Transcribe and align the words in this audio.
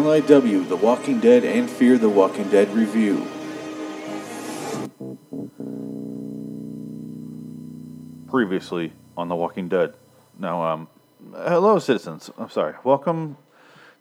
LIW 0.00 0.66
The 0.66 0.76
Walking 0.76 1.20
Dead 1.20 1.44
and 1.44 1.68
Fear 1.68 1.98
the 1.98 2.08
Walking 2.08 2.48
Dead 2.48 2.70
review. 2.70 3.18
Previously 8.26 8.94
on 9.14 9.28
The 9.28 9.36
Walking 9.36 9.68
Dead. 9.68 9.92
Now, 10.38 10.62
um, 10.62 10.88
hello, 11.34 11.78
citizens. 11.78 12.30
I'm 12.38 12.48
sorry. 12.48 12.76
Welcome 12.82 13.36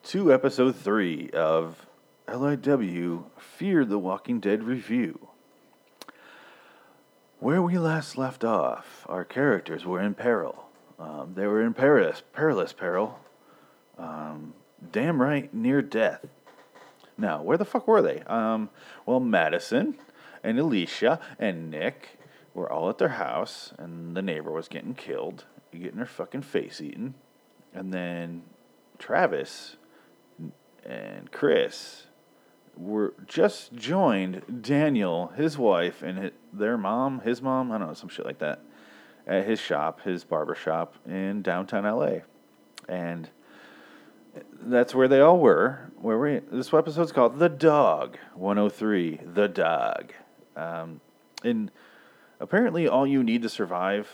to 0.04 0.32
episode 0.34 0.77
three 0.77 1.32
of 1.32 1.86
LIW 2.30 3.26
Fear 3.38 3.84
the 3.84 4.00
Walking 4.00 4.40
Dead 4.40 4.63
review. 4.63 5.27
Where 7.40 7.62
we 7.62 7.77
last 7.77 8.18
left 8.18 8.45
off, 8.45 9.05
our 9.09 9.26
characters 9.26 9.86
were 9.86 10.00
in 10.00 10.13
peril. 10.13 10.70
Um, 10.98 11.34
they 11.36 11.45
were 11.45 11.62
in 11.62 11.73
perilous, 11.73 12.23
perilous 12.31 12.72
peril. 12.72 13.20
Um, 13.98 14.54
damn 14.92 15.22
right, 15.22 15.54
near 15.54 15.82
death. 15.82 16.26
Now, 17.18 17.42
where 17.42 17.58
the 17.58 17.66
fuck 17.66 17.88
were 17.88 18.02
they? 18.02 18.22
Um, 18.22 18.70
well, 19.05 19.20
Madison 19.20 19.98
and 20.44 20.58
Alicia 20.58 21.20
and 21.38 21.70
Nick 21.70 22.20
were 22.54 22.72
all 22.72 22.90
at 22.90 22.98
their 22.98 23.10
house, 23.10 23.74
and 23.78 24.16
the 24.16 24.22
neighbor 24.22 24.52
was 24.52 24.68
getting 24.68 24.96
killed, 24.96 25.46
getting 25.74 26.00
her 26.00 26.05
fucking 26.05 26.42
face 26.44 26.82
eaten. 26.82 27.16
And 27.74 27.94
then 27.94 28.44
Travis 28.98 29.76
and 30.86 31.32
Chris 31.32 32.08
were 32.76 33.14
just 33.27 33.74
joined 33.74 34.62
Daniel, 34.62 35.27
his 35.36 35.58
wife, 35.58 36.02
and 36.02 36.18
his, 36.18 36.32
their 36.54 36.77
mom, 36.77 37.20
his 37.21 37.41
mom, 37.41 37.71
I 37.71 37.77
don't 37.77 37.90
know, 37.90 37.93
some 37.93 38.10
shit 38.10 38.26
like 38.26 38.40
that, 38.40 38.62
at 39.27 39.46
his 39.46 39.60
shop, 39.60 40.02
his 40.02 40.24
barber 40.24 40.55
shop 40.55 40.96
in 41.05 41.41
downtown 41.41 41.84
LA. 41.84 42.20
And 42.88 43.30
that's 44.62 44.94
where 44.94 45.08
they 45.08 45.20
all 45.20 45.40
were. 45.40 45.91
Where 46.02 46.18
we 46.18 46.40
this 46.52 46.74
episode's 46.74 47.12
called 47.12 47.40
The 47.40 47.49
Dog 47.49 48.18
103, 48.36 49.21
The 49.34 49.48
Dog. 49.48 50.13
Um, 50.55 51.02
and 51.44 51.71
apparently 52.40 52.88
all 52.88 53.05
you 53.05 53.24
need 53.24 53.41
to 53.41 53.49
survive 53.49 54.10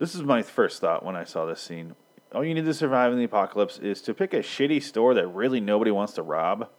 this 0.00 0.14
is 0.14 0.22
my 0.22 0.40
first 0.40 0.80
thought 0.80 1.04
when 1.04 1.14
I 1.14 1.24
saw 1.24 1.44
this 1.44 1.60
scene. 1.60 1.94
All 2.34 2.42
you 2.42 2.54
need 2.54 2.64
to 2.64 2.72
survive 2.72 3.12
in 3.12 3.18
the 3.18 3.24
apocalypse 3.24 3.78
is 3.78 4.00
to 4.02 4.14
pick 4.14 4.32
a 4.32 4.38
shitty 4.38 4.82
store 4.82 5.12
that 5.12 5.26
really 5.28 5.60
nobody 5.60 5.90
wants 5.90 6.14
to 6.14 6.22
rob 6.22 6.70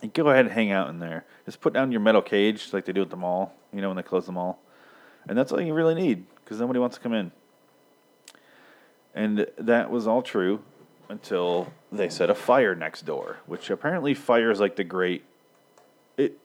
and 0.00 0.10
go 0.14 0.26
ahead 0.30 0.46
and 0.46 0.54
hang 0.54 0.72
out 0.72 0.88
in 0.88 1.00
there. 1.00 1.26
Just 1.44 1.60
put 1.60 1.74
down 1.74 1.92
your 1.92 2.00
metal 2.00 2.22
cage 2.22 2.72
like 2.72 2.86
they 2.86 2.94
do 2.94 3.02
at 3.02 3.10
the 3.10 3.16
mall, 3.16 3.52
you 3.74 3.82
know, 3.82 3.88
when 3.88 3.96
they 3.98 4.02
close 4.02 4.24
the 4.24 4.32
mall. 4.32 4.58
And 5.28 5.36
that's 5.36 5.52
all 5.52 5.60
you 5.60 5.74
really 5.74 5.94
need 5.94 6.24
because 6.42 6.58
nobody 6.58 6.78
wants 6.78 6.96
to 6.96 7.02
come 7.02 7.12
in. 7.12 7.30
And 9.14 9.46
that 9.58 9.90
was 9.90 10.06
all 10.06 10.22
true 10.22 10.62
until 11.10 11.72
they 11.90 12.08
set 12.08 12.30
a 12.30 12.34
fire 12.34 12.74
next 12.74 13.02
door, 13.02 13.38
which 13.46 13.68
apparently 13.68 14.14
fire 14.14 14.50
is 14.50 14.60
like 14.60 14.76
the 14.76 14.84
great. 14.84 15.24
It. 16.16 16.38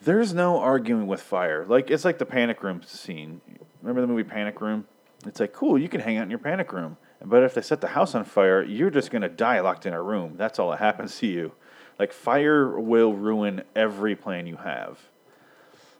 There's 0.00 0.32
no 0.32 0.58
arguing 0.58 1.06
with 1.06 1.20
fire. 1.20 1.66
Like 1.66 1.90
it's 1.90 2.04
like 2.04 2.18
the 2.18 2.26
panic 2.26 2.62
room 2.62 2.82
scene. 2.82 3.42
Remember 3.82 4.00
the 4.00 4.06
movie 4.06 4.24
Panic 4.24 4.60
Room? 4.60 4.86
It's 5.26 5.38
like 5.38 5.52
cool, 5.52 5.78
you 5.78 5.88
can 5.88 6.00
hang 6.00 6.16
out 6.16 6.24
in 6.24 6.30
your 6.30 6.38
panic 6.38 6.72
room. 6.72 6.96
But 7.22 7.42
if 7.42 7.54
they 7.54 7.60
set 7.60 7.80
the 7.80 7.88
house 7.88 8.14
on 8.14 8.24
fire, 8.24 8.62
you're 8.62 8.90
just 8.90 9.10
gonna 9.10 9.28
die 9.28 9.60
locked 9.60 9.84
in 9.86 9.92
a 9.92 10.02
room. 10.02 10.34
That's 10.36 10.58
all 10.58 10.70
that 10.70 10.78
happens 10.78 11.18
to 11.18 11.26
you. 11.26 11.52
Like 11.98 12.12
fire 12.12 12.80
will 12.80 13.12
ruin 13.12 13.62
every 13.76 14.16
plan 14.16 14.46
you 14.46 14.56
have. 14.56 14.98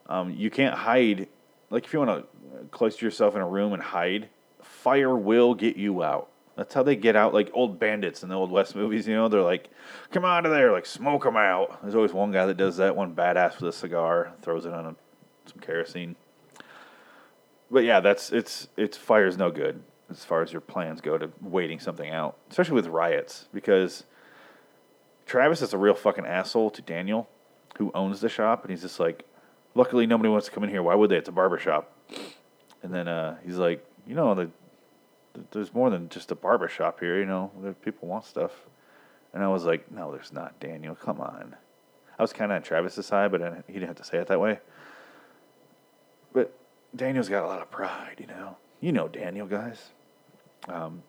Um, 0.07 0.31
you 0.31 0.49
can't 0.49 0.75
hide. 0.75 1.29
Like 1.71 1.85
if 1.85 1.93
you 1.93 1.99
want 1.99 2.25
to 2.25 2.65
cloister 2.71 3.05
yourself 3.05 3.35
in 3.35 3.43
a 3.43 3.49
room 3.49 3.75
and 3.75 3.83
hide, 3.83 4.31
fire 4.63 5.15
will 5.15 5.55
get 5.55 5.77
you 5.77 6.03
out. 6.03 6.31
That's 6.59 6.75
how 6.75 6.83
they 6.83 6.97
get 6.97 7.15
out. 7.15 7.33
Like 7.33 7.53
old 7.55 7.79
bandits 7.79 8.25
in 8.25 8.29
the 8.29 8.35
old 8.35 8.51
West 8.51 8.75
movies, 8.75 9.07
you 9.07 9.15
know, 9.15 9.29
they're 9.29 9.41
like, 9.41 9.71
"Come 10.11 10.25
out 10.25 10.45
of 10.45 10.51
there!" 10.51 10.73
Like 10.73 10.87
smoke 10.87 11.23
them 11.23 11.37
out. 11.37 11.81
There's 11.83 11.95
always 11.95 12.13
one 12.13 12.33
guy 12.33 12.47
that 12.47 12.57
does 12.57 12.77
that. 12.79 12.97
One 12.97 13.15
badass 13.15 13.61
with 13.61 13.69
a 13.69 13.73
cigar 13.73 14.33
throws 14.43 14.67
it 14.67 14.73
on 14.73 14.87
a, 14.87 14.97
some 15.49 15.61
kerosene. 15.61 16.17
But 17.71 17.85
yeah, 17.85 18.01
that's 18.01 18.33
it's 18.33 18.67
it's 18.77 18.97
fire's 18.97 19.39
no 19.39 19.53
good 19.53 19.81
as 20.11 20.25
far 20.25 20.43
as 20.43 20.51
your 20.51 20.61
plans 20.61 21.01
go 21.01 21.17
to 21.17 21.31
waiting 21.41 21.79
something 21.79 22.11
out, 22.11 22.37
especially 22.51 22.75
with 22.75 22.89
riots 22.89 23.47
because 23.53 24.03
Travis 25.27 25.63
is 25.63 25.75
a 25.75 25.79
real 25.79 25.95
fucking 25.95 26.27
asshole 26.27 26.71
to 26.71 26.83
Daniel, 26.83 27.29
who 27.77 27.93
owns 27.95 28.21
the 28.21 28.29
shop, 28.29 28.63
and 28.63 28.71
he's 28.71 28.83
just 28.83 28.99
like, 28.99 29.25
luckily 29.77 30.07
nobody 30.07 30.29
wants 30.29 30.47
to 30.47 30.53
come 30.53 30.65
in 30.65 30.71
here. 30.71 30.83
Why 30.83 30.97
would 30.97 31.11
they? 31.11 31.19
It's 31.19 31.29
a 31.29 31.33
barber 31.33 31.59
shop. 31.59 31.95
And 32.83 32.93
then 32.93 33.07
uh, 33.07 33.37
he's 33.45 33.59
like, 33.59 33.85
you 34.07 34.15
know, 34.15 34.35
the, 34.35 34.47
the, 34.47 34.51
there's 35.51 35.75
more 35.75 35.91
than 35.91 36.09
just 36.09 36.31
a 36.31 36.35
barber 36.35 36.69
shop 36.69 37.01
here. 37.01 37.19
You 37.19 37.27
know, 37.27 37.51
people 37.83 38.09
want 38.09 38.25
stuff. 38.25 38.53
And 39.33 39.43
I 39.43 39.49
was 39.49 39.65
like, 39.65 39.91
no, 39.91 40.13
there's 40.13 40.33
not, 40.33 40.59
Daniel. 40.59 40.95
Come 40.95 41.21
on. 41.21 41.55
I 42.19 42.23
was 42.23 42.33
kind 42.33 42.51
of 42.51 42.57
on 42.57 42.63
Travis's 42.63 43.07
side, 43.07 43.31
but 43.31 43.41
he 43.67 43.75
didn't 43.75 43.89
have 43.89 43.97
to 43.97 44.05
say 44.05 44.19
it 44.19 44.27
that 44.29 44.41
way. 44.41 44.59
But 46.33 46.53
Daniel's 46.97 47.29
got 47.29 47.45
a 47.45 47.47
lot 47.47 47.63
of 47.63 47.71
pride, 47.71 48.17
you 48.19 48.27
know. 48.27 48.57
You 48.81 48.93
know 48.93 49.09
Daniel, 49.09 49.47
guys. 49.47 49.91
Um, 50.69 51.03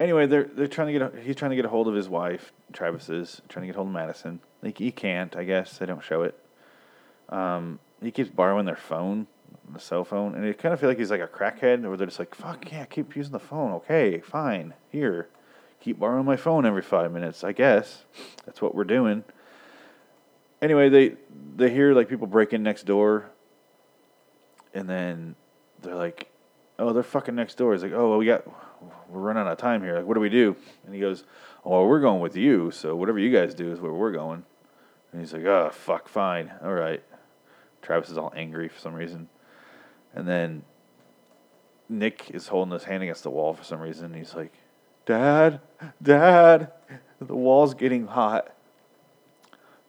anyway, 0.00 0.26
they're 0.26 0.44
they're 0.44 0.68
trying 0.68 0.88
to 0.88 0.92
get 0.92 1.02
a, 1.02 1.20
he's 1.20 1.36
trying 1.36 1.50
to 1.50 1.56
get 1.56 1.64
a 1.64 1.68
hold 1.68 1.88
of 1.88 1.94
his 1.94 2.08
wife. 2.08 2.52
Travis 2.72 3.08
is 3.08 3.42
trying 3.48 3.62
to 3.62 3.66
get 3.66 3.76
hold 3.76 3.88
of 3.88 3.94
Madison. 3.94 4.40
Like 4.62 4.78
he 4.78 4.90
can't. 4.90 5.34
I 5.36 5.44
guess 5.44 5.78
they 5.78 5.86
don't 5.86 6.02
show 6.02 6.22
it. 6.22 6.38
Um, 7.28 7.78
he 8.02 8.10
keeps 8.10 8.30
borrowing 8.30 8.66
their 8.66 8.76
phone, 8.76 9.26
the 9.72 9.80
cell 9.80 10.04
phone, 10.04 10.34
and 10.34 10.44
it 10.44 10.58
kind 10.58 10.72
of 10.72 10.80
feel 10.80 10.88
like 10.88 10.98
he's 10.98 11.10
like 11.10 11.20
a 11.20 11.26
crackhead, 11.26 11.82
where 11.82 11.96
they're 11.96 12.06
just 12.06 12.18
like, 12.18 12.34
"Fuck 12.34 12.70
yeah, 12.70 12.84
keep 12.84 13.16
using 13.16 13.32
the 13.32 13.38
phone. 13.38 13.72
Okay, 13.72 14.18
fine. 14.20 14.74
Here, 14.90 15.28
keep 15.80 15.98
borrowing 15.98 16.24
my 16.24 16.36
phone 16.36 16.66
every 16.66 16.82
five 16.82 17.12
minutes. 17.12 17.44
I 17.44 17.52
guess 17.52 18.04
that's 18.44 18.60
what 18.60 18.74
we're 18.74 18.84
doing." 18.84 19.24
Anyway, 20.62 20.88
they 20.88 21.16
they 21.56 21.70
hear 21.70 21.94
like 21.94 22.08
people 22.08 22.26
break 22.26 22.52
in 22.52 22.62
next 22.62 22.84
door, 22.84 23.30
and 24.72 24.88
then 24.88 25.34
they're 25.82 25.94
like, 25.94 26.28
"Oh, 26.78 26.92
they're 26.92 27.02
fucking 27.02 27.34
next 27.34 27.56
door." 27.56 27.72
He's 27.72 27.82
like, 27.82 27.92
"Oh, 27.92 28.10
well, 28.10 28.18
we 28.18 28.26
got 28.26 28.44
we're 29.08 29.20
running 29.20 29.42
out 29.42 29.52
of 29.52 29.58
time 29.58 29.82
here. 29.82 29.96
Like, 29.96 30.06
what 30.06 30.14
do 30.14 30.20
we 30.20 30.28
do? 30.28 30.56
And 30.84 30.94
he 30.94 31.00
goes, 31.00 31.24
oh, 31.64 31.70
well, 31.70 31.86
we're 31.86 32.00
going 32.00 32.20
with 32.20 32.36
you. 32.36 32.70
So 32.70 32.96
whatever 32.96 33.18
you 33.18 33.32
guys 33.32 33.54
do 33.54 33.72
is 33.72 33.80
where 33.80 33.92
we're 33.92 34.12
going. 34.12 34.44
And 35.12 35.20
he's 35.20 35.32
like, 35.32 35.44
oh, 35.44 35.70
fuck, 35.72 36.08
fine. 36.08 36.50
All 36.62 36.74
right. 36.74 37.02
Travis 37.82 38.10
is 38.10 38.18
all 38.18 38.32
angry 38.34 38.68
for 38.68 38.78
some 38.78 38.94
reason. 38.94 39.28
And 40.14 40.28
then 40.28 40.62
Nick 41.88 42.30
is 42.32 42.48
holding 42.48 42.72
his 42.72 42.84
hand 42.84 43.02
against 43.02 43.22
the 43.22 43.30
wall 43.30 43.54
for 43.54 43.64
some 43.64 43.80
reason. 43.80 44.14
He's 44.14 44.34
like, 44.34 44.52
Dad, 45.06 45.60
Dad, 46.02 46.72
the 47.20 47.34
wall's 47.34 47.74
getting 47.74 48.06
hot. 48.06 48.54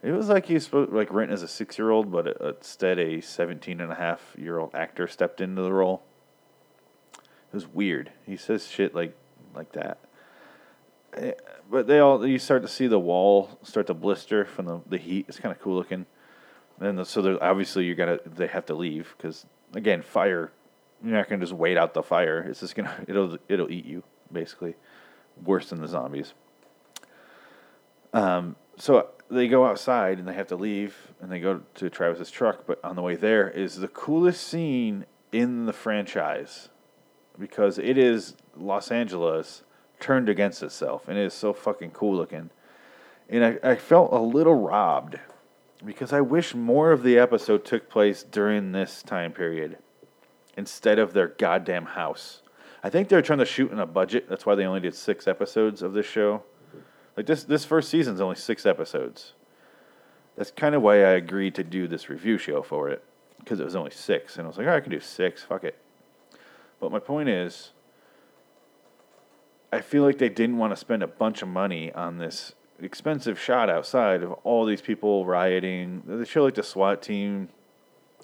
It 0.03 0.11
was 0.11 0.29
like 0.29 0.45
he 0.45 0.55
was 0.55 0.65
supposed, 0.65 0.91
like 0.91 1.11
written 1.11 1.33
as 1.33 1.41
a 1.41 1.47
six 1.47 1.77
year 1.77 1.89
old, 1.89 2.11
but 2.11 2.27
instead 2.41 2.99
a 2.99 3.21
17 3.21 3.81
and 3.81 3.91
a 3.91 3.95
half 3.95 4.35
year 4.37 4.59
old 4.59 4.75
actor 4.75 5.07
stepped 5.07 5.41
into 5.41 5.61
the 5.61 5.71
role. 5.71 6.03
It 7.17 7.53
was 7.53 7.67
weird. 7.67 8.11
He 8.25 8.37
says 8.37 8.67
shit 8.67 8.93
like 8.93 9.15
like 9.55 9.71
that. 9.71 9.99
Eh, 11.13 11.31
but 11.71 11.87
they 11.87 11.99
all 11.99 12.25
you 12.27 12.37
start 12.37 12.61
to 12.61 12.67
see 12.67 12.87
the 12.87 12.99
wall 12.99 13.57
start 13.63 13.87
to 13.87 13.93
blister 13.93 14.45
from 14.45 14.65
the, 14.65 14.81
the 14.87 14.97
heat. 14.97 15.25
It's 15.27 15.39
kind 15.39 15.55
of 15.55 15.61
cool 15.61 15.75
looking. 15.75 16.05
And 16.79 16.99
the, 16.99 17.05
so 17.05 17.39
obviously 17.41 17.85
you're 17.85 17.95
gonna 17.95 18.19
they 18.25 18.47
have 18.47 18.65
to 18.67 18.75
leave 18.75 19.15
because 19.17 19.45
again 19.73 20.01
fire. 20.01 20.51
You're 21.03 21.13
not 21.13 21.29
gonna 21.29 21.41
just 21.41 21.53
wait 21.53 21.77
out 21.77 21.93
the 21.93 22.03
fire. 22.03 22.45
It's 22.49 22.59
just 22.59 22.75
gonna 22.75 22.93
it'll 23.07 23.37
it'll 23.49 23.71
eat 23.71 23.85
you 23.85 24.03
basically, 24.31 24.75
worse 25.43 25.69
than 25.69 25.81
the 25.81 25.87
zombies. 25.87 26.33
Um, 28.13 28.55
so 28.77 29.09
they 29.29 29.47
go 29.47 29.65
outside 29.65 30.19
and 30.19 30.27
they 30.27 30.33
have 30.33 30.47
to 30.47 30.55
leave 30.55 30.95
and 31.21 31.31
they 31.31 31.39
go 31.39 31.61
to 31.75 31.89
Travis's 31.89 32.31
truck. 32.31 32.65
But 32.65 32.83
on 32.83 32.95
the 32.95 33.01
way 33.01 33.15
there 33.15 33.49
is 33.49 33.77
the 33.77 33.87
coolest 33.87 34.45
scene 34.47 35.05
in 35.31 35.65
the 35.65 35.73
franchise 35.73 36.69
because 37.37 37.77
it 37.77 37.97
is 37.97 38.35
Los 38.55 38.91
Angeles 38.91 39.63
turned 39.99 40.29
against 40.29 40.63
itself, 40.63 41.07
and 41.07 41.17
it 41.17 41.25
is 41.25 41.33
so 41.33 41.53
fucking 41.53 41.91
cool 41.91 42.15
looking. 42.15 42.49
And 43.29 43.43
I, 43.43 43.71
I 43.71 43.75
felt 43.75 44.11
a 44.11 44.19
little 44.19 44.55
robbed 44.55 45.19
because 45.85 46.11
I 46.11 46.21
wish 46.21 46.55
more 46.55 46.91
of 46.91 47.03
the 47.03 47.17
episode 47.17 47.63
took 47.63 47.89
place 47.89 48.23
during 48.23 48.71
this 48.71 49.03
time 49.03 49.31
period 49.31 49.77
instead 50.57 50.99
of 50.99 51.13
their 51.13 51.27
goddamn 51.27 51.85
house. 51.85 52.41
I 52.83 52.89
think 52.89 53.09
they're 53.09 53.21
trying 53.21 53.39
to 53.39 53.45
shoot 53.45 53.71
in 53.71 53.79
a 53.79 53.85
budget. 53.85 54.29
That's 54.29 54.45
why 54.45 54.55
they 54.55 54.65
only 54.65 54.79
did 54.79 54.95
six 54.95 55.27
episodes 55.27 55.81
of 55.81 55.93
this 55.93 56.05
show. 56.05 56.43
Like 57.17 57.25
this, 57.25 57.43
this 57.43 57.65
first 57.65 57.89
season's 57.89 58.21
only 58.21 58.35
six 58.35 58.65
episodes. 58.65 59.33
That's 60.35 60.51
kind 60.51 60.75
of 60.75 60.81
why 60.81 60.95
I 60.95 61.11
agreed 61.11 61.55
to 61.55 61.63
do 61.63 61.87
this 61.87 62.09
review 62.09 62.37
show 62.37 62.61
for 62.61 62.89
it 62.89 63.03
because 63.39 63.59
it 63.59 63.63
was 63.63 63.75
only 63.75 63.91
six, 63.91 64.37
and 64.37 64.45
I 64.45 64.47
was 64.47 64.57
like, 64.57 64.67
I 64.67 64.79
can 64.79 64.91
do 64.91 64.99
six. 64.99 65.43
Fuck 65.43 65.63
it. 65.63 65.77
But 66.79 66.91
my 66.91 66.99
point 66.99 67.29
is, 67.29 67.71
I 69.71 69.81
feel 69.81 70.03
like 70.03 70.17
they 70.17 70.29
didn't 70.29 70.57
want 70.57 70.71
to 70.71 70.77
spend 70.77 71.03
a 71.03 71.07
bunch 71.07 71.41
of 71.41 71.47
money 71.47 71.93
on 71.93 72.17
this 72.17 72.53
expensive 72.81 73.39
shot 73.39 73.69
outside 73.69 74.23
of 74.23 74.31
all 74.43 74.65
these 74.65 74.81
people 74.81 75.25
rioting. 75.25 76.03
They 76.05 76.25
show 76.25 76.43
like 76.43 76.55
the 76.55 76.63
SWAT 76.63 77.01
team 77.01 77.49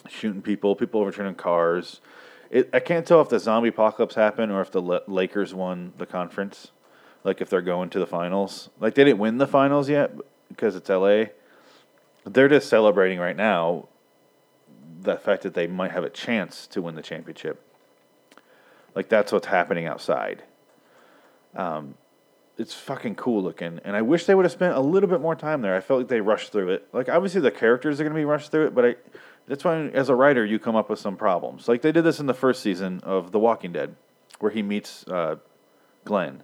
shooting 0.09 0.41
people, 0.41 0.75
people 0.75 1.01
overturning 1.01 1.35
cars. 1.35 2.01
It, 2.49 2.69
I 2.73 2.79
can't 2.79 3.05
tell 3.05 3.21
if 3.21 3.29
the 3.29 3.39
zombie 3.39 3.69
apocalypse 3.69 4.15
happened 4.15 4.51
or 4.51 4.61
if 4.61 4.71
the 4.71 4.81
Lakers 5.07 5.53
won 5.53 5.93
the 5.97 6.05
conference. 6.05 6.71
Like 7.23 7.39
if 7.39 7.49
they're 7.49 7.61
going 7.61 7.89
to 7.91 7.99
the 7.99 8.07
finals, 8.07 8.69
like 8.79 8.95
they 8.95 9.03
didn't 9.03 9.19
win 9.19 9.37
the 9.37 9.47
finals 9.47 9.89
yet 9.89 10.11
because 10.49 10.75
it's 10.75 10.89
LA. 10.89 11.25
They're 12.25 12.49
just 12.49 12.67
celebrating 12.67 13.19
right 13.19 13.35
now 13.35 13.87
the 15.01 15.17
fact 15.17 15.43
that 15.43 15.53
they 15.53 15.67
might 15.67 15.91
have 15.91 16.03
a 16.03 16.09
chance 16.09 16.67
to 16.67 16.81
win 16.81 16.95
the 16.95 17.01
championship. 17.01 17.63
Like 18.95 19.07
that's 19.07 19.31
what's 19.31 19.47
happening 19.47 19.85
outside. 19.85 20.43
Um, 21.55 21.95
it's 22.61 22.75
fucking 22.75 23.15
cool 23.15 23.41
looking, 23.41 23.79
and 23.83 23.95
I 23.95 24.03
wish 24.03 24.25
they 24.25 24.35
would 24.35 24.45
have 24.45 24.51
spent 24.51 24.75
a 24.75 24.79
little 24.79 25.09
bit 25.09 25.19
more 25.19 25.35
time 25.35 25.61
there. 25.61 25.75
I 25.75 25.81
felt 25.81 26.01
like 26.01 26.07
they 26.09 26.21
rushed 26.21 26.51
through 26.51 26.69
it. 26.69 26.87
Like 26.93 27.09
obviously 27.09 27.41
the 27.41 27.49
characters 27.49 27.99
are 27.99 28.03
going 28.03 28.13
to 28.13 28.19
be 28.19 28.25
rushed 28.25 28.51
through 28.51 28.67
it, 28.67 28.75
but 28.75 28.85
I, 28.85 28.95
that's 29.47 29.63
why 29.63 29.87
as 29.87 30.09
a 30.09 30.15
writer 30.15 30.45
you 30.45 30.59
come 30.59 30.75
up 30.75 30.87
with 30.87 30.99
some 30.99 31.17
problems. 31.17 31.67
Like 31.67 31.81
they 31.81 31.91
did 31.91 32.03
this 32.03 32.19
in 32.19 32.27
the 32.27 32.35
first 32.35 32.61
season 32.61 33.01
of 33.03 33.31
The 33.31 33.39
Walking 33.39 33.71
Dead, 33.71 33.95
where 34.39 34.51
he 34.51 34.61
meets 34.61 35.07
uh, 35.07 35.37
Glenn, 36.05 36.43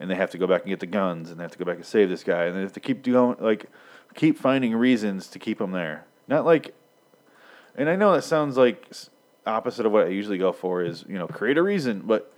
and 0.00 0.10
they 0.10 0.16
have 0.16 0.30
to 0.32 0.38
go 0.38 0.48
back 0.48 0.62
and 0.62 0.70
get 0.70 0.80
the 0.80 0.86
guns, 0.86 1.30
and 1.30 1.38
they 1.38 1.44
have 1.44 1.52
to 1.52 1.58
go 1.58 1.64
back 1.64 1.76
and 1.76 1.86
save 1.86 2.08
this 2.08 2.24
guy, 2.24 2.46
and 2.46 2.56
they 2.56 2.60
have 2.60 2.72
to 2.72 2.80
keep 2.80 3.02
doing 3.02 3.36
like 3.38 3.66
keep 4.16 4.36
finding 4.36 4.74
reasons 4.74 5.28
to 5.28 5.38
keep 5.38 5.60
him 5.60 5.70
there. 5.70 6.04
Not 6.26 6.44
like, 6.44 6.74
and 7.76 7.88
I 7.88 7.94
know 7.94 8.12
that 8.12 8.24
sounds 8.24 8.56
like 8.56 8.88
opposite 9.46 9.86
of 9.86 9.92
what 9.92 10.08
I 10.08 10.10
usually 10.10 10.36
go 10.36 10.52
for 10.52 10.82
is 10.82 11.04
you 11.08 11.16
know 11.16 11.28
create 11.28 11.58
a 11.58 11.62
reason, 11.62 12.02
but 12.04 12.34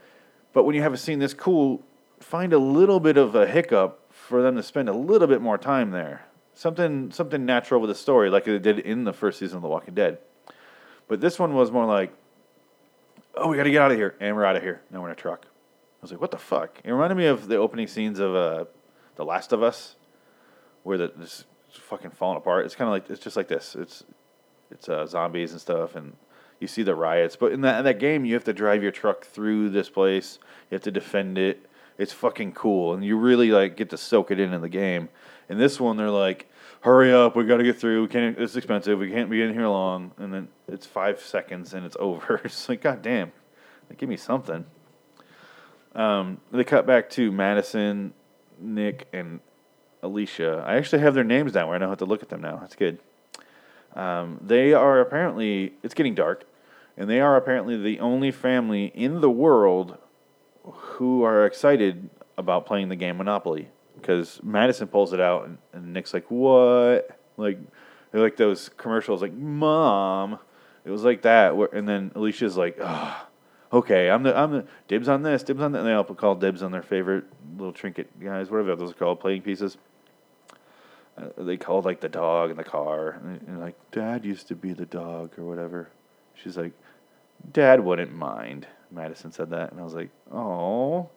but 0.53 0.65
when 0.65 0.75
you 0.75 0.83
have 0.83 0.93
a 0.93 0.99
scene 0.99 1.19
this 1.19 1.33
cool, 1.33 1.83
find 2.21 2.53
a 2.53 2.59
little 2.59 3.01
bit 3.01 3.17
of 3.17 3.35
a 3.35 3.47
hiccup 3.47 4.13
for 4.13 4.43
them 4.43 4.55
to 4.57 4.63
spend 4.63 4.89
a 4.89 4.93
little 4.93 5.27
bit 5.27 5.41
more 5.41 5.59
time 5.59 5.91
there. 5.91 6.27
Something 6.55 7.11
something 7.11 7.45
natural 7.45 7.81
with 7.81 7.89
the 7.89 7.95
story, 7.95 8.31
like 8.31 8.45
they 8.45 8.59
did 8.59 8.79
in 8.79 9.05
the 9.05 9.13
first 9.13 9.39
season 9.39 9.57
of 9.57 9.63
The 9.63 9.69
Walking 9.69 9.95
Dead. 9.95 10.19
But 11.09 11.21
this 11.21 11.39
one 11.39 11.55
was 11.55 11.71
more 11.71 11.87
like, 11.87 12.13
oh, 13.35 13.49
we 13.49 13.57
got 13.57 13.65
to 13.65 13.71
get 13.71 13.83
out 13.83 13.91
of 13.91 13.97
here, 13.97 14.15
and 14.21 14.37
we're 14.37 14.45
out 14.45 14.57
of 14.57 14.63
here. 14.63 14.83
Now 14.91 15.01
we're 15.01 15.09
in 15.09 15.13
a 15.13 15.17
truck. 15.17 15.47
I 15.47 16.03
was 16.03 16.13
like, 16.13 16.21
what 16.21 16.31
the 16.31 16.39
fuck? 16.39 16.81
It 16.85 16.91
reminded 16.93 17.17
me 17.17 17.27
of 17.27 17.49
the 17.49 17.57
opening 17.57 17.87
scenes 17.87 18.19
of 18.19 18.35
uh, 18.35 18.65
The 19.17 19.25
Last 19.25 19.53
of 19.53 19.63
Us, 19.63 19.97
where 20.83 20.99
the 20.99 21.13
this 21.17 21.45
fucking 21.73 22.11
falling 22.11 22.37
apart. 22.37 22.67
It's 22.67 22.75
kind 22.75 22.89
of 22.89 22.93
like 22.93 23.11
it's 23.11 23.23
just 23.23 23.37
like 23.37 23.49
this. 23.49 23.75
It's 23.75 24.05
it's 24.71 24.89
uh, 24.89 25.07
zombies 25.07 25.53
and 25.53 25.61
stuff, 25.61 25.97
and 25.97 26.15
you 26.59 26.67
see 26.67 26.83
the 26.83 26.95
riots. 26.95 27.37
But 27.37 27.53
in 27.53 27.63
that 27.63 27.79
in 27.79 27.85
that 27.85 27.99
game, 27.99 28.25
you 28.25 28.35
have 28.35 28.45
to 28.45 28.53
drive 28.53 28.83
your 28.83 28.93
truck 28.93 29.25
through 29.25 29.71
this 29.71 29.89
place. 29.89 30.39
You 30.71 30.75
have 30.75 30.83
to 30.83 30.91
defend 30.91 31.39
it. 31.39 31.67
It's 32.01 32.15
fucking 32.15 32.53
cool, 32.53 32.95
and 32.95 33.05
you 33.05 33.19
really 33.19 33.51
like 33.51 33.77
get 33.77 33.91
to 33.91 33.99
soak 33.99 34.31
it 34.31 34.41
in 34.41 34.55
in 34.55 34.63
the 34.63 34.71
game. 34.71 35.11
In 35.51 35.59
this 35.59 35.79
one, 35.79 35.99
they're 35.99 36.09
like, 36.09 36.51
"Hurry 36.81 37.13
up, 37.13 37.37
we 37.37 37.45
got 37.45 37.59
to 37.59 37.63
get 37.63 37.79
through. 37.79 38.01
We 38.01 38.09
can't. 38.09 38.39
It's 38.39 38.57
expensive. 38.57 38.99
We 38.99 39.11
can't 39.11 39.29
be 39.29 39.43
in 39.43 39.53
here 39.53 39.67
long." 39.67 40.13
And 40.17 40.33
then 40.33 40.49
it's 40.67 40.87
five 40.87 41.21
seconds 41.21 41.75
and 41.75 41.85
it's 41.85 41.99
over. 42.01 42.41
It's 42.43 42.71
like, 42.71 42.81
god 42.81 43.03
damn, 43.03 43.33
like, 43.91 43.99
give 43.99 44.09
me 44.09 44.17
something. 44.17 44.65
Um, 45.95 46.41
they 46.51 46.65
cut 46.65 46.87
back 46.87 47.11
to 47.11 47.31
Madison, 47.31 48.15
Nick, 48.59 49.07
and 49.13 49.41
Alicia. 50.03 50.65
I 50.67 50.77
actually 50.77 51.03
have 51.03 51.13
their 51.13 51.23
names 51.23 51.53
down 51.53 51.67
where 51.67 51.77
I 51.77 51.79
know 51.79 51.89
how 51.89 51.97
to 51.97 52.07
look 52.07 52.23
at 52.23 52.31
them 52.31 52.41
now. 52.41 52.57
That's 52.57 52.77
good. 52.77 52.99
Um, 53.95 54.39
they 54.41 54.73
are 54.73 55.01
apparently, 55.01 55.75
it's 55.83 55.93
getting 55.93 56.15
dark, 56.15 56.45
and 56.97 57.11
they 57.11 57.21
are 57.21 57.37
apparently 57.37 57.77
the 57.77 58.01
only 58.01 58.31
family 58.31 58.87
in 58.87 59.21
the 59.21 59.31
world 59.31 59.99
who 60.65 61.23
are 61.25 61.47
excited 61.47 62.11
about 62.37 62.67
playing 62.67 62.89
the 62.89 62.97
game 62.97 63.19
Monopoly. 63.19 63.69
Because 63.97 64.41
Madison 64.43 64.89
pulls 64.89 65.13
it 65.13 65.21
out, 65.21 65.47
and, 65.47 65.59
and 65.73 65.93
Nick's 65.93 66.15
like, 66.15 66.31
What? 66.31 67.19
Like, 67.37 67.59
like 68.13 68.37
those 68.37 68.69
commercials, 68.71 69.23
like, 69.23 69.33
Mom. 69.33 70.39
It 70.85 70.91
was 70.91 71.05
like 71.05 71.23
that. 71.23 71.57
Where, 71.57 71.69
and 71.73 71.87
then 71.89 72.11
Alicia's 72.15 72.57
like, 72.57 72.79
okay, 73.73 74.11
I'm 74.11 74.23
the 74.23 74.37
I'm 74.37 74.53
the 74.53 74.67
dibs 74.89 75.09
on 75.09 75.23
this, 75.23 75.43
dibs 75.43 75.61
on 75.61 75.73
that. 75.73 75.81
And 75.81 75.89
they 75.89 75.93
all 75.93 76.05
call 76.05 76.35
dibs 76.35 76.63
on 76.63 76.73
their 76.73 76.83
favorite 76.83 77.25
little 77.57 77.73
trinket 77.73 78.19
guys, 78.21 78.51
whatever 78.51 78.77
those 78.77 78.91
are 78.91 78.95
called, 78.95 79.21
playing 79.21 79.43
pieces. 79.43 79.77
Uh, 81.19 81.27
they 81.39 81.57
called 81.57 81.85
like 81.85 82.01
the 82.01 82.09
dog 82.09 82.51
and 82.51 82.59
the 82.59 82.65
car, 82.65 83.21
and, 83.23 83.41
and 83.47 83.61
like 83.61 83.77
Dad 83.91 84.25
used 84.25 84.49
to 84.49 84.57
be 84.57 84.73
the 84.73 84.87
dog 84.87 85.39
or 85.39 85.45
whatever. 85.45 85.91
She's 86.35 86.57
like, 86.57 86.73
Dad 87.53 87.81
wouldn't 87.81 88.15
mind. 88.15 88.67
Madison 88.93 89.33
said 89.33 89.51
that, 89.51 89.73
and 89.73 89.81
I 89.81 89.85
was 89.85 89.95
like, 89.95 90.11
oh, 90.33 91.09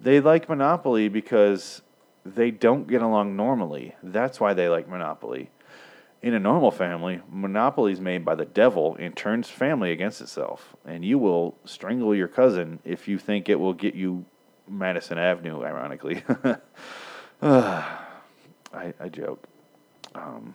they 0.00 0.20
like 0.20 0.48
Monopoly 0.48 1.08
because 1.08 1.82
they 2.24 2.50
don't 2.50 2.88
get 2.88 3.02
along 3.02 3.36
normally. 3.36 3.94
That's 4.02 4.40
why 4.40 4.54
they 4.54 4.68
like 4.68 4.88
Monopoly. 4.88 5.50
In 6.22 6.34
a 6.34 6.40
normal 6.40 6.70
family, 6.70 7.20
Monopoly 7.30 7.92
is 7.92 8.00
made 8.00 8.24
by 8.24 8.34
the 8.34 8.44
devil 8.44 8.96
and 8.98 9.14
turns 9.14 9.48
family 9.48 9.92
against 9.92 10.20
itself. 10.20 10.74
And 10.84 11.04
you 11.04 11.18
will 11.18 11.56
strangle 11.64 12.14
your 12.14 12.28
cousin 12.28 12.80
if 12.84 13.06
you 13.06 13.18
think 13.18 13.48
it 13.48 13.60
will 13.60 13.74
get 13.74 13.94
you 13.94 14.24
Madison 14.68 15.18
Avenue, 15.18 15.62
ironically. 15.62 16.24
I, 17.42 17.94
I 18.98 19.08
joke. 19.10 19.44
Um, 20.14 20.54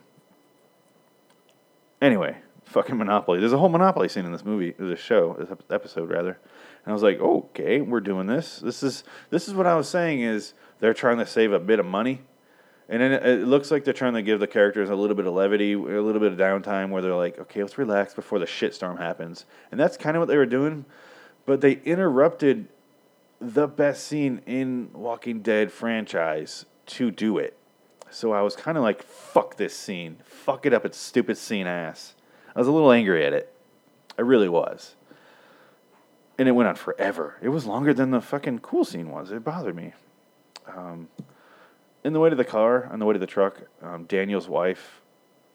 anyway, 2.01 2.38
fucking 2.71 2.97
Monopoly. 2.97 3.39
There's 3.39 3.53
a 3.53 3.57
whole 3.57 3.69
Monopoly 3.69 4.09
scene 4.09 4.25
in 4.25 4.31
this 4.31 4.45
movie, 4.45 4.73
this 4.77 5.00
show, 5.00 5.35
this 5.39 5.50
episode 5.69 6.09
rather. 6.09 6.39
And 6.83 6.91
I 6.91 6.94
was 6.94 7.03
like, 7.03 7.19
okay, 7.19 7.81
we're 7.81 8.00
doing 8.00 8.27
this. 8.27 8.59
This 8.59 8.81
is 8.83 9.03
this 9.29 9.47
is 9.47 9.53
what 9.53 9.68
I 9.68 9.75
was 9.75 9.88
saying 9.88 10.21
is 10.21 10.53
they're 10.79 10.94
trying 10.94 11.18
to 11.18 11.25
save 11.25 11.51
a 11.51 11.59
bit 11.59 11.79
of 11.79 11.85
money 11.85 12.21
and 12.91 13.01
then 13.01 13.13
it 13.13 13.47
looks 13.47 13.71
like 13.71 13.85
they're 13.85 13.94
trying 13.94 14.15
to 14.15 14.21
give 14.21 14.41
the 14.41 14.47
characters 14.47 14.89
a 14.89 14.95
little 14.95 15.15
bit 15.15 15.25
of 15.25 15.33
levity, 15.33 15.71
a 15.71 15.77
little 15.77 16.19
bit 16.19 16.33
of 16.33 16.38
downtime 16.38 16.89
where 16.89 17.01
they're 17.01 17.15
like, 17.15 17.39
okay, 17.39 17.62
let's 17.62 17.77
relax 17.77 18.13
before 18.13 18.38
the 18.38 18.45
shitstorm 18.45 18.97
happens. 18.97 19.45
And 19.71 19.79
that's 19.79 19.95
kind 19.95 20.17
of 20.17 20.19
what 20.19 20.27
they 20.27 20.35
were 20.35 20.45
doing. 20.45 20.83
But 21.45 21.62
they 21.62 21.79
interrupted 21.85 22.67
the 23.39 23.65
best 23.65 24.06
scene 24.06 24.41
in 24.45 24.89
Walking 24.91 25.41
Dead 25.41 25.71
franchise 25.71 26.65
to 26.88 27.12
do 27.12 27.38
it. 27.38 27.56
So 28.09 28.33
I 28.33 28.41
was 28.41 28.57
kind 28.57 28.77
of 28.77 28.83
like, 28.83 29.03
fuck 29.03 29.56
this 29.56 29.74
scene. 29.74 30.17
Fuck 30.25 30.65
it 30.65 30.74
up, 30.74 30.83
it's 30.83 30.97
stupid 30.97 31.38
scene 31.38 31.67
ass. 31.67 32.15
I 32.56 32.59
was 32.59 32.68
a 32.68 32.71
little 32.71 32.92
angry 32.92 33.25
at 33.25 33.33
it. 33.33 33.53
I 34.18 34.21
really 34.21 34.50
was. 34.50 34.95
And 36.38 36.48
it 36.48 36.53
went 36.53 36.69
on 36.69 36.75
forever. 36.75 37.36
It 37.42 37.50
was 37.50 37.65
longer 37.65 37.94
than 37.94 38.12
the 38.12 38.21
fucking 38.21 38.59
cool 38.59 38.83
scene 38.83 39.09
was. 39.09 39.31
It 39.31 39.44
bothered 39.44 39.75
me. 39.75 39.94
Um, 40.68 41.07
in 42.03 42.13
the 42.13 42.19
way 42.19 42.30
to 42.30 42.36
the 42.36 42.45
car, 42.45 42.88
on 42.92 43.00
the 43.00 43.06
way 43.06 43.13
to 43.13 43.19
the 43.19 43.27
truck, 43.27 43.62
um, 43.81 44.06
Daniel's 44.06 44.48
wife 44.48 45.01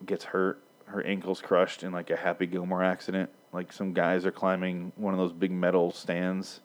gets 0.04 0.24
hurt. 0.24 0.62
Her 0.86 1.02
ankle's 1.02 1.40
crushed 1.40 1.82
in 1.82 1.92
like 1.92 2.10
a 2.10 2.16
Happy 2.16 2.46
Gilmore 2.46 2.82
accident. 2.82 3.30
Like 3.52 3.72
some 3.72 3.92
guys 3.92 4.24
are 4.24 4.30
climbing 4.30 4.92
one 4.96 5.12
of 5.12 5.18
those 5.18 5.32
big 5.32 5.50
metal 5.50 5.90
stands. 5.90 6.60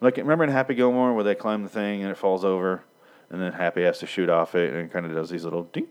Like 0.00 0.16
remember 0.16 0.44
in 0.44 0.50
Happy 0.50 0.74
Gilmore 0.74 1.14
where 1.14 1.24
they 1.24 1.34
climb 1.34 1.62
the 1.62 1.68
thing 1.68 2.02
and 2.02 2.10
it 2.10 2.16
falls 2.16 2.44
over, 2.44 2.82
and 3.30 3.40
then 3.40 3.52
Happy 3.52 3.82
has 3.84 3.98
to 4.00 4.06
shoot 4.06 4.28
off 4.28 4.54
it 4.54 4.72
and 4.72 4.86
it 4.86 4.92
kind 4.92 5.06
of 5.06 5.12
does 5.12 5.30
these 5.30 5.44
little 5.44 5.64
ding, 5.64 5.86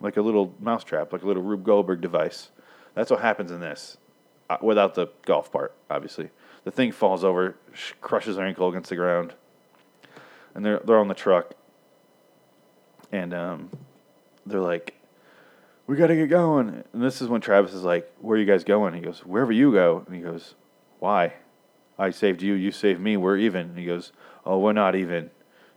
like 0.00 0.16
a 0.16 0.22
little 0.22 0.54
mousetrap, 0.60 1.12
like 1.12 1.22
a 1.22 1.26
little 1.26 1.42
Rube 1.42 1.64
Goldberg 1.64 2.00
device. 2.00 2.50
That's 2.94 3.10
what 3.10 3.20
happens 3.20 3.50
in 3.50 3.60
this, 3.60 3.98
uh, 4.48 4.56
without 4.62 4.94
the 4.94 5.08
golf 5.24 5.52
part, 5.52 5.74
obviously. 5.90 6.30
The 6.64 6.70
thing 6.70 6.92
falls 6.92 7.24
over, 7.24 7.56
crushes 8.00 8.36
her 8.36 8.44
ankle 8.44 8.68
against 8.68 8.90
the 8.90 8.96
ground, 8.96 9.34
and 10.54 10.64
they're 10.64 10.80
they're 10.80 10.98
on 10.98 11.08
the 11.08 11.14
truck, 11.14 11.54
and 13.12 13.32
um, 13.32 13.70
they're 14.44 14.60
like, 14.60 14.94
"We 15.86 15.96
got 15.96 16.08
to 16.08 16.16
get 16.16 16.28
going." 16.28 16.84
And 16.92 17.02
this 17.02 17.22
is 17.22 17.28
when 17.28 17.40
Travis 17.40 17.72
is 17.72 17.82
like, 17.82 18.12
"Where 18.20 18.36
are 18.36 18.40
you 18.40 18.46
guys 18.46 18.64
going?" 18.64 18.94
He 18.94 19.00
goes, 19.00 19.24
"Wherever 19.24 19.52
you 19.52 19.72
go." 19.72 20.02
And 20.06 20.14
he 20.14 20.22
goes, 20.22 20.54
"Why? 20.98 21.34
I 21.98 22.10
saved 22.10 22.42
you. 22.42 22.54
You 22.54 22.72
saved 22.72 23.00
me. 23.00 23.16
We're 23.16 23.38
even." 23.38 23.70
And 23.70 23.78
he 23.78 23.86
goes, 23.86 24.12
"Oh, 24.44 24.58
we're 24.58 24.72
not 24.72 24.94
even." 24.94 25.30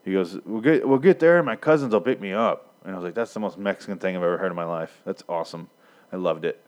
He 0.04 0.12
goes, 0.12 0.38
"We'll 0.46 0.62
get 0.62 0.88
we'll 0.88 1.00
get 1.00 1.20
there. 1.20 1.42
My 1.44 1.56
cousins 1.56 1.94
will 1.94 2.02
pick 2.02 2.20
me 2.20 2.34
up." 2.34 2.73
And 2.84 2.94
I 2.94 2.96
was 2.96 3.04
like, 3.04 3.14
"That's 3.14 3.34
the 3.34 3.40
most 3.40 3.58
Mexican 3.58 3.98
thing 3.98 4.16
I've 4.16 4.24
ever 4.24 4.38
heard 4.38 4.52
in 4.52 4.56
my 4.56 4.66
life. 4.66 5.02
That's 5.06 5.24
awesome. 5.30 5.70
I 6.12 6.18
loved 6.18 6.46
it." 6.46 6.64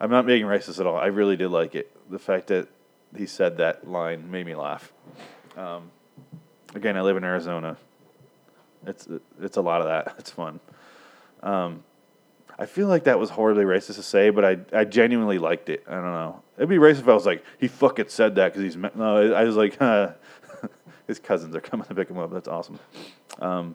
I'm 0.00 0.10
not 0.10 0.26
being 0.26 0.44
racist 0.44 0.78
at 0.78 0.86
all. 0.86 0.96
I 0.96 1.06
really 1.06 1.36
did 1.36 1.48
like 1.48 1.74
it. 1.74 1.90
The 2.10 2.18
fact 2.18 2.48
that 2.48 2.68
he 3.16 3.26
said 3.26 3.56
that 3.58 3.88
line 3.88 4.30
made 4.30 4.46
me 4.46 4.54
laugh. 4.54 4.92
Um, 5.56 5.90
again, 6.74 6.96
I 6.96 7.02
live 7.02 7.16
in 7.16 7.24
Arizona. 7.24 7.76
It's 8.86 9.08
it's 9.40 9.56
a 9.56 9.60
lot 9.60 9.80
of 9.80 9.88
that. 9.88 10.14
It's 10.18 10.30
fun. 10.30 10.60
Um, 11.42 11.82
I 12.58 12.66
feel 12.66 12.88
like 12.88 13.04
that 13.04 13.18
was 13.18 13.30
horribly 13.30 13.64
racist 13.64 13.96
to 13.96 14.02
say, 14.02 14.30
but 14.30 14.44
I 14.44 14.58
I 14.72 14.84
genuinely 14.84 15.38
liked 15.38 15.68
it. 15.68 15.84
I 15.88 15.94
don't 15.94 16.04
know. 16.04 16.42
It'd 16.56 16.68
be 16.68 16.76
racist 16.76 17.00
if 17.00 17.08
I 17.08 17.14
was 17.14 17.26
like 17.26 17.44
he 17.58 17.68
fucking 17.68 18.08
said 18.08 18.36
that 18.36 18.52
because 18.52 18.62
he's 18.62 18.76
no. 18.76 19.32
I 19.32 19.44
was 19.44 19.56
like 19.56 19.78
his 21.08 21.18
cousins 21.18 21.56
are 21.56 21.60
coming 21.60 21.86
to 21.86 21.94
pick 21.94 22.08
him 22.08 22.18
up. 22.18 22.32
That's 22.32 22.48
awesome. 22.48 22.78
Um, 23.40 23.74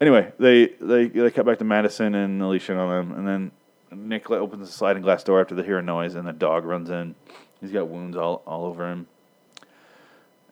anyway, 0.00 0.32
they 0.38 0.66
they 0.80 1.06
they 1.08 1.30
cut 1.30 1.46
back 1.46 1.58
to 1.58 1.64
Madison 1.64 2.14
and 2.14 2.40
Alicia 2.42 2.76
on 2.76 2.88
them, 2.88 3.18
and 3.18 3.26
then 3.26 3.50
Nick 3.92 4.30
opens 4.30 4.68
the 4.68 4.72
sliding 4.72 5.02
glass 5.02 5.24
door 5.24 5.40
after 5.40 5.54
they 5.54 5.62
hear 5.62 5.78
a 5.78 5.82
noise, 5.82 6.14
and 6.14 6.26
the 6.26 6.32
dog 6.32 6.64
runs 6.64 6.90
in. 6.90 7.14
He's 7.60 7.72
got 7.72 7.88
wounds 7.88 8.16
all 8.16 8.42
all 8.46 8.64
over 8.64 8.90
him. 8.90 9.06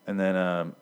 And 0.07 0.19
then 0.19 0.35
um, 0.35 0.75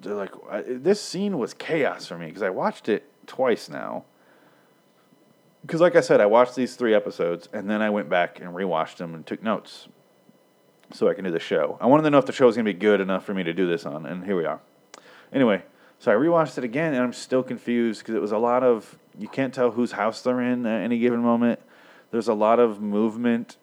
they're 0.00 0.14
like, 0.14 0.32
this 0.66 1.00
scene 1.00 1.38
was 1.38 1.52
chaos 1.52 2.06
for 2.06 2.16
me 2.16 2.26
because 2.26 2.42
I 2.42 2.50
watched 2.50 2.88
it 2.88 3.04
twice 3.26 3.68
now. 3.68 4.04
Because, 5.60 5.80
like 5.80 5.94
I 5.94 6.00
said, 6.00 6.20
I 6.20 6.26
watched 6.26 6.56
these 6.56 6.74
three 6.74 6.94
episodes 6.94 7.48
and 7.52 7.68
then 7.68 7.82
I 7.82 7.90
went 7.90 8.08
back 8.08 8.40
and 8.40 8.48
rewatched 8.54 8.96
them 8.96 9.14
and 9.14 9.26
took 9.26 9.42
notes. 9.42 9.88
so 10.94 11.08
I 11.08 11.14
can 11.14 11.24
do 11.24 11.30
the 11.30 11.40
show. 11.40 11.78
I 11.80 11.86
wanted 11.86 12.04
to 12.04 12.10
know 12.10 12.18
if 12.18 12.26
the 12.26 12.32
show 12.32 12.46
was 12.46 12.56
going 12.56 12.66
to 12.66 12.72
be 12.72 12.78
good 12.78 13.00
enough 13.00 13.24
for 13.24 13.34
me 13.34 13.42
to 13.42 13.52
do 13.52 13.66
this 13.66 13.86
on, 13.86 14.06
and 14.06 14.24
here 14.24 14.36
we 14.36 14.44
are. 14.44 14.60
Anyway, 15.32 15.62
so 16.02 16.10
I 16.10 16.16
rewatched 16.16 16.58
it 16.58 16.64
again, 16.64 16.94
and 16.94 17.02
I'm 17.04 17.12
still 17.12 17.44
confused 17.44 18.00
because 18.00 18.16
it 18.16 18.20
was 18.20 18.32
a 18.32 18.38
lot 18.38 18.64
of 18.64 18.98
you 19.16 19.28
can't 19.28 19.54
tell 19.54 19.70
whose 19.70 19.92
house 19.92 20.20
they're 20.20 20.40
in 20.40 20.66
at 20.66 20.82
any 20.82 20.98
given 20.98 21.20
moment. 21.20 21.60
There's 22.10 22.26
a 22.26 22.34
lot 22.34 22.58
of 22.58 22.80
movement, 22.80 23.56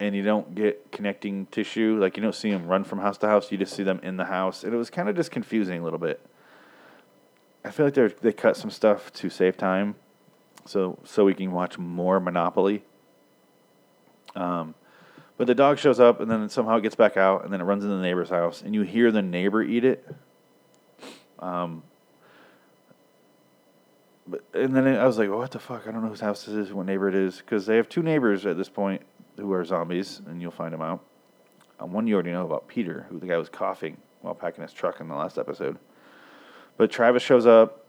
and 0.00 0.16
you 0.16 0.22
don't 0.22 0.54
get 0.54 0.90
connecting 0.92 1.44
tissue. 1.44 1.98
Like 2.00 2.16
you 2.16 2.22
don't 2.22 2.34
see 2.34 2.50
them 2.50 2.66
run 2.66 2.84
from 2.84 3.00
house 3.00 3.18
to 3.18 3.26
house. 3.26 3.52
You 3.52 3.58
just 3.58 3.76
see 3.76 3.82
them 3.82 4.00
in 4.02 4.16
the 4.16 4.24
house, 4.24 4.64
and 4.64 4.72
it 4.72 4.78
was 4.78 4.88
kind 4.88 5.10
of 5.10 5.14
just 5.14 5.30
confusing 5.30 5.78
a 5.78 5.84
little 5.84 5.98
bit. 5.98 6.24
I 7.66 7.70
feel 7.70 7.84
like 7.84 7.92
they 7.92 8.06
they 8.06 8.32
cut 8.32 8.56
some 8.56 8.70
stuff 8.70 9.12
to 9.12 9.28
save 9.28 9.58
time, 9.58 9.96
so 10.64 10.98
so 11.04 11.26
we 11.26 11.34
can 11.34 11.52
watch 11.52 11.76
more 11.76 12.18
Monopoly. 12.18 12.82
Um, 14.34 14.74
but 15.36 15.46
the 15.46 15.54
dog 15.54 15.78
shows 15.78 16.00
up, 16.00 16.18
and 16.18 16.30
then 16.30 16.48
somehow 16.48 16.78
it 16.78 16.82
gets 16.82 16.94
back 16.94 17.18
out, 17.18 17.44
and 17.44 17.52
then 17.52 17.60
it 17.60 17.64
runs 17.64 17.84
into 17.84 17.96
the 17.96 18.02
neighbor's 18.02 18.30
house, 18.30 18.62
and 18.62 18.74
you 18.74 18.80
hear 18.80 19.12
the 19.12 19.20
neighbor 19.20 19.62
eat 19.62 19.84
it. 19.84 20.08
Um, 21.42 21.82
but 24.26 24.44
and 24.54 24.74
then 24.74 24.86
I 24.86 25.04
was 25.04 25.18
like, 25.18 25.28
"What 25.28 25.50
the 25.50 25.58
fuck? 25.58 25.86
I 25.86 25.90
don't 25.90 26.02
know 26.02 26.08
whose 26.08 26.20
house 26.20 26.44
this 26.44 26.54
is, 26.54 26.72
what 26.72 26.86
neighbor 26.86 27.08
it 27.08 27.14
is," 27.14 27.38
because 27.38 27.66
they 27.66 27.76
have 27.76 27.88
two 27.88 28.02
neighbors 28.02 28.46
at 28.46 28.56
this 28.56 28.68
point 28.68 29.02
who 29.36 29.52
are 29.52 29.64
zombies, 29.64 30.22
and 30.26 30.40
you'll 30.40 30.52
find 30.52 30.72
them 30.72 30.80
out. 30.80 31.04
Um, 31.80 31.92
one 31.92 32.06
you 32.06 32.14
already 32.14 32.30
know 32.30 32.46
about 32.46 32.68
Peter, 32.68 33.06
who 33.10 33.18
the 33.18 33.26
guy 33.26 33.36
was 33.36 33.48
coughing 33.48 33.96
while 34.20 34.34
packing 34.34 34.62
his 34.62 34.72
truck 34.72 35.00
in 35.00 35.08
the 35.08 35.16
last 35.16 35.36
episode. 35.36 35.78
But 36.76 36.92
Travis 36.92 37.22
shows 37.22 37.44
up 37.44 37.84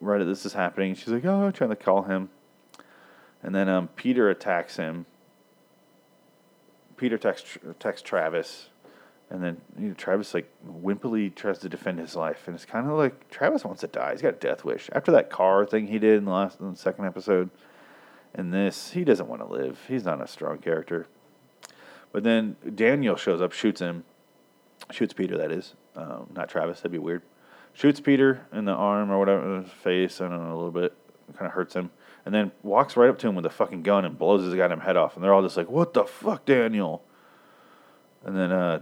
right 0.00 0.20
as 0.20 0.26
this 0.26 0.44
is 0.44 0.54
happening. 0.54 0.94
She's 0.96 1.08
like, 1.08 1.24
"Oh, 1.24 1.44
I'm 1.44 1.52
trying 1.52 1.70
to 1.70 1.76
call 1.76 2.02
him," 2.02 2.30
and 3.40 3.54
then 3.54 3.68
um, 3.68 3.88
Peter 3.94 4.28
attacks 4.28 4.76
him. 4.76 5.06
Peter 6.96 7.16
texts 7.16 7.56
texts 7.78 8.06
Travis, 8.06 8.68
and 9.30 9.42
then 9.42 9.60
you 9.78 9.88
know, 9.88 9.94
Travis 9.94 10.34
like 10.34 10.50
wimpily 10.66 11.34
tries 11.34 11.58
to 11.60 11.68
defend 11.68 11.98
his 12.00 12.16
life, 12.16 12.42
and 12.46 12.54
it's 12.54 12.64
kind 12.64 12.88
of 12.88 12.98
like 12.98 13.30
Travis 13.30 13.64
wants 13.64 13.80
to 13.82 13.86
die. 13.86 14.12
He's 14.12 14.22
got 14.22 14.34
a 14.34 14.38
death 14.38 14.64
wish 14.64 14.90
after 14.92 15.12
that 15.12 15.30
car 15.30 15.64
thing 15.64 15.86
he 15.86 15.98
did 15.98 16.18
in 16.18 16.24
the 16.24 16.32
last, 16.32 16.60
in 16.60 16.70
the 16.70 16.76
second 16.76 17.06
episode. 17.06 17.50
And 18.34 18.52
this, 18.52 18.92
he 18.92 19.02
doesn't 19.02 19.26
want 19.26 19.42
to 19.42 19.48
live. 19.48 19.80
He's 19.88 20.04
not 20.04 20.22
a 20.22 20.26
strong 20.26 20.58
character. 20.58 21.06
But 22.12 22.22
then 22.22 22.56
Daniel 22.74 23.16
shows 23.16 23.40
up, 23.40 23.52
shoots 23.52 23.80
him, 23.80 24.04
shoots 24.90 25.12
Peter. 25.12 25.36
That 25.36 25.50
is, 25.50 25.74
um, 25.96 26.28
not 26.34 26.48
Travis. 26.48 26.78
That'd 26.78 26.92
be 26.92 26.98
weird. 26.98 27.22
Shoots 27.72 28.00
Peter 28.00 28.46
in 28.52 28.64
the 28.64 28.72
arm 28.72 29.10
or 29.10 29.18
whatever, 29.18 29.62
face. 29.62 30.20
I 30.20 30.28
don't 30.28 30.44
know 30.44 30.54
a 30.54 30.56
little 30.56 30.70
bit. 30.70 30.92
Kind 31.36 31.46
of 31.46 31.52
hurts 31.52 31.74
him, 31.74 31.90
and 32.26 32.34
then 32.34 32.50
walks 32.64 32.96
right 32.96 33.08
up 33.08 33.16
to 33.20 33.28
him 33.28 33.36
with 33.36 33.46
a 33.46 33.50
fucking 33.50 33.84
gun 33.84 34.04
and 34.04 34.18
blows 34.18 34.42
his 34.42 34.52
goddamn 34.54 34.80
head 34.80 34.96
off. 34.96 35.14
And 35.14 35.22
they're 35.22 35.32
all 35.32 35.42
just 35.42 35.56
like, 35.56 35.70
"What 35.70 35.94
the 35.94 36.04
fuck, 36.04 36.44
Daniel?" 36.44 37.04
And 38.24 38.36
then 38.36 38.50
uh, 38.50 38.80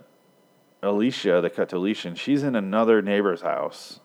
Alicia, 0.82 1.40
they 1.42 1.50
cut 1.50 1.68
to 1.70 1.76
Alicia, 1.76 2.08
and 2.08 2.18
she's 2.18 2.42
in 2.42 2.54
another 2.54 3.02
neighbor's 3.02 3.42
house. 3.42 4.00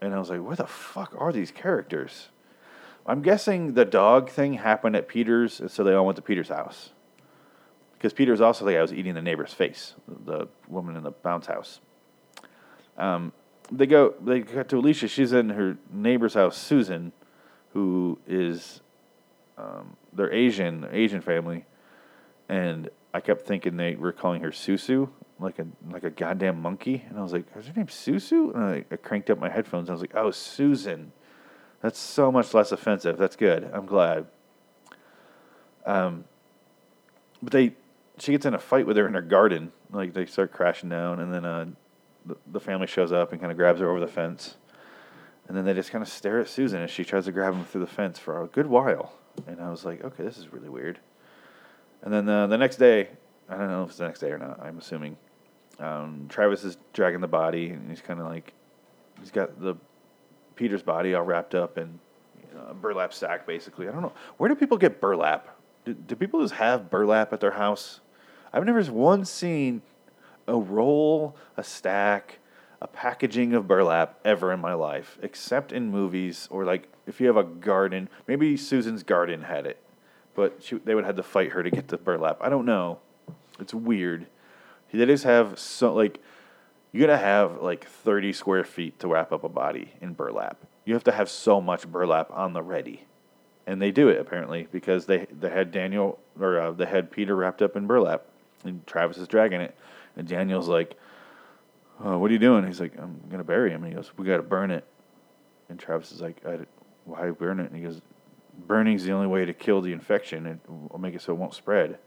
And 0.00 0.14
I 0.14 0.18
was 0.18 0.30
like, 0.30 0.40
where 0.40 0.56
the 0.56 0.66
fuck 0.66 1.14
are 1.18 1.32
these 1.32 1.50
characters? 1.50 2.28
I'm 3.06 3.20
guessing 3.20 3.74
the 3.74 3.84
dog 3.84 4.30
thing 4.30 4.54
happened 4.54 4.96
at 4.96 5.08
Peter's, 5.08 5.60
and 5.60 5.70
so 5.70 5.84
they 5.84 5.92
all 5.92 6.06
went 6.06 6.16
to 6.16 6.22
Peter's 6.22 6.48
house. 6.48 6.90
Because 7.92 8.12
Peter's 8.12 8.40
also 8.40 8.64
the 8.64 8.72
guy 8.72 8.76
who 8.76 8.82
was 8.82 8.92
eating 8.92 9.14
the 9.14 9.22
neighbor's 9.22 9.52
face, 9.52 9.94
the 10.26 10.46
woman 10.68 10.96
in 10.96 11.02
the 11.02 11.10
bounce 11.10 11.46
house. 11.46 11.80
Um, 12.96 13.32
they 13.72 13.86
go, 13.86 14.14
they 14.20 14.42
cut 14.42 14.68
to 14.68 14.76
Alicia. 14.76 15.08
She's 15.08 15.32
in 15.32 15.50
her 15.50 15.76
neighbor's 15.90 16.34
house, 16.34 16.56
Susan, 16.56 17.12
who 17.72 18.18
is, 18.26 18.80
um, 19.58 19.96
they're 20.12 20.32
Asian, 20.32 20.86
Asian 20.92 21.20
family, 21.20 21.64
and 22.48 22.90
I 23.14 23.20
kept 23.20 23.46
thinking 23.46 23.76
they 23.76 23.94
were 23.94 24.10
calling 24.10 24.42
her 24.42 24.50
Susu, 24.50 25.08
like 25.38 25.60
a 25.60 25.66
like 25.88 26.02
a 26.02 26.10
goddamn 26.10 26.60
monkey, 26.60 27.04
and 27.08 27.16
I 27.16 27.22
was 27.22 27.32
like, 27.32 27.44
"Is 27.56 27.68
her 27.68 27.72
name 27.72 27.86
Susu?" 27.86 28.52
And 28.52 28.64
I, 28.64 28.84
I 28.90 28.96
cranked 28.96 29.30
up 29.30 29.38
my 29.38 29.48
headphones. 29.48 29.88
And 29.88 29.90
I 29.90 29.92
was 29.92 30.00
like, 30.00 30.16
"Oh, 30.16 30.32
Susan." 30.32 31.12
That's 31.80 31.98
so 31.98 32.32
much 32.32 32.52
less 32.54 32.72
offensive. 32.72 33.16
That's 33.16 33.36
good. 33.36 33.70
I'm 33.72 33.86
glad. 33.86 34.26
Um, 35.86 36.24
but 37.42 37.52
they, 37.52 37.74
she 38.18 38.32
gets 38.32 38.46
in 38.46 38.54
a 38.54 38.58
fight 38.58 38.86
with 38.86 38.96
her 38.96 39.06
in 39.06 39.14
her 39.14 39.22
garden. 39.22 39.70
Like 39.92 40.12
they 40.12 40.26
start 40.26 40.52
crashing 40.52 40.88
down, 40.88 41.20
and 41.20 41.32
then 41.32 41.44
uh, 41.44 41.66
the, 42.26 42.36
the 42.50 42.60
family 42.60 42.88
shows 42.88 43.12
up 43.12 43.30
and 43.30 43.40
kind 43.40 43.52
of 43.52 43.56
grabs 43.56 43.78
her 43.78 43.88
over 43.88 44.00
the 44.00 44.08
fence, 44.08 44.56
and 45.46 45.56
then 45.56 45.64
they 45.64 45.74
just 45.74 45.92
kind 45.92 46.02
of 46.02 46.08
stare 46.08 46.40
at 46.40 46.48
Susan 46.48 46.82
as 46.82 46.90
she 46.90 47.04
tries 47.04 47.26
to 47.26 47.32
grab 47.32 47.54
him 47.54 47.64
through 47.64 47.82
the 47.82 47.86
fence 47.86 48.18
for 48.18 48.42
a 48.42 48.48
good 48.48 48.66
while. 48.66 49.12
And 49.46 49.60
I 49.60 49.70
was 49.70 49.84
like, 49.84 50.02
okay, 50.02 50.24
this 50.24 50.38
is 50.38 50.52
really 50.52 50.68
weird. 50.68 50.98
And 52.04 52.12
then 52.12 52.28
uh, 52.28 52.46
the 52.46 52.58
next 52.58 52.76
day, 52.76 53.08
I 53.48 53.56
don't 53.56 53.68
know 53.68 53.82
if 53.82 53.88
it's 53.88 53.98
the 53.98 54.06
next 54.06 54.20
day 54.20 54.30
or 54.30 54.38
not. 54.38 54.60
I'm 54.62 54.78
assuming 54.78 55.16
um, 55.80 56.26
Travis 56.28 56.62
is 56.62 56.76
dragging 56.92 57.20
the 57.20 57.26
body, 57.26 57.70
and 57.70 57.88
he's 57.90 58.02
kind 58.02 58.20
of 58.20 58.26
like 58.26 58.52
he's 59.18 59.30
got 59.30 59.60
the 59.60 59.74
Peter's 60.54 60.82
body 60.82 61.14
all 61.14 61.22
wrapped 61.22 61.54
up 61.54 61.78
in 61.78 61.98
you 62.38 62.58
know, 62.58 62.66
a 62.68 62.74
burlap 62.74 63.12
sack, 63.12 63.46
basically. 63.46 63.88
I 63.88 63.92
don't 63.92 64.02
know 64.02 64.12
where 64.36 64.48
do 64.48 64.54
people 64.54 64.76
get 64.76 65.00
burlap. 65.00 65.48
Do, 65.84 65.94
do 65.94 66.14
people 66.14 66.42
just 66.42 66.54
have 66.54 66.90
burlap 66.90 67.32
at 67.32 67.40
their 67.40 67.52
house? 67.52 68.00
I've 68.52 68.64
never 68.64 68.82
once 68.92 69.30
seen 69.30 69.82
a 70.46 70.56
roll, 70.56 71.36
a 71.56 71.64
stack, 71.64 72.38
a 72.80 72.86
packaging 72.86 73.54
of 73.54 73.66
burlap 73.66 74.20
ever 74.24 74.52
in 74.52 74.60
my 74.60 74.74
life, 74.74 75.18
except 75.22 75.72
in 75.72 75.90
movies 75.90 76.48
or 76.50 76.64
like 76.64 76.88
if 77.06 77.20
you 77.20 77.26
have 77.26 77.36
a 77.38 77.44
garden. 77.44 78.08
Maybe 78.28 78.56
Susan's 78.58 79.02
garden 79.02 79.42
had 79.42 79.66
it, 79.66 79.82
but 80.34 80.62
she, 80.62 80.76
they 80.78 80.94
would 80.94 81.04
have 81.04 81.16
to 81.16 81.22
fight 81.22 81.52
her 81.52 81.62
to 81.62 81.70
get 81.70 81.88
the 81.88 81.98
burlap. 81.98 82.38
I 82.40 82.48
don't 82.48 82.66
know. 82.66 82.98
It's 83.58 83.74
weird. 83.74 84.26
They 84.92 85.06
just 85.06 85.24
have 85.24 85.58
so 85.58 85.92
like 85.92 86.20
you 86.92 87.00
gotta 87.00 87.18
have 87.18 87.60
like 87.60 87.84
thirty 87.84 88.32
square 88.32 88.62
feet 88.62 89.00
to 89.00 89.08
wrap 89.08 89.32
up 89.32 89.42
a 89.42 89.48
body 89.48 89.92
in 90.00 90.12
burlap. 90.12 90.58
You 90.84 90.94
have 90.94 91.04
to 91.04 91.12
have 91.12 91.28
so 91.28 91.60
much 91.60 91.88
burlap 91.90 92.30
on 92.30 92.52
the 92.52 92.62
ready, 92.62 93.06
and 93.66 93.82
they 93.82 93.90
do 93.90 94.08
it 94.08 94.20
apparently 94.20 94.68
because 94.70 95.06
they 95.06 95.26
they 95.32 95.50
had 95.50 95.72
Daniel 95.72 96.20
or 96.38 96.60
uh, 96.60 96.70
they 96.70 96.86
had 96.86 97.10
Peter 97.10 97.34
wrapped 97.34 97.60
up 97.60 97.74
in 97.74 97.88
burlap, 97.88 98.26
and 98.62 98.86
Travis 98.86 99.18
is 99.18 99.26
dragging 99.26 99.60
it, 99.60 99.76
and 100.16 100.28
Daniel's 100.28 100.68
like, 100.68 100.96
oh, 102.04 102.18
"What 102.18 102.30
are 102.30 102.34
you 102.34 102.38
doing?" 102.38 102.64
He's 102.64 102.80
like, 102.80 102.96
"I'm 102.96 103.20
gonna 103.28 103.42
bury 103.42 103.70
him." 103.70 103.82
And 103.82 103.92
he 103.92 103.96
goes, 103.96 104.12
"We 104.16 104.26
gotta 104.26 104.44
burn 104.44 104.70
it," 104.70 104.84
and 105.68 105.76
Travis 105.76 106.12
is 106.12 106.20
like, 106.20 106.44
"Why 107.04 107.30
burn 107.30 107.58
it?" 107.58 107.72
And 107.72 107.76
he 107.76 107.82
goes, 107.82 108.00
"Burning's 108.66 109.04
the 109.04 109.12
only 109.12 109.26
way 109.26 109.44
to 109.44 109.52
kill 109.52 109.80
the 109.80 109.92
infection. 109.92 110.46
and 110.46 110.60
make 111.00 111.14
it 111.14 111.22
so 111.22 111.32
it 111.32 111.36
won't 111.36 111.54
spread." 111.54 111.98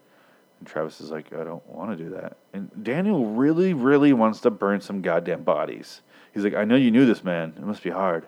And 0.59 0.67
Travis 0.67 1.01
is 1.01 1.11
like, 1.11 1.33
I 1.33 1.43
don't 1.43 1.65
want 1.67 1.95
to 1.95 2.03
do 2.03 2.09
that. 2.11 2.37
And 2.53 2.71
Daniel 2.83 3.25
really, 3.25 3.73
really 3.73 4.13
wants 4.13 4.39
to 4.41 4.51
burn 4.51 4.81
some 4.81 5.01
goddamn 5.01 5.43
bodies. 5.43 6.01
He's 6.33 6.43
like, 6.43 6.55
I 6.55 6.65
know 6.65 6.75
you 6.75 6.91
knew 6.91 7.05
this 7.05 7.23
man. 7.23 7.53
It 7.57 7.63
must 7.63 7.83
be 7.83 7.89
hard. 7.89 8.25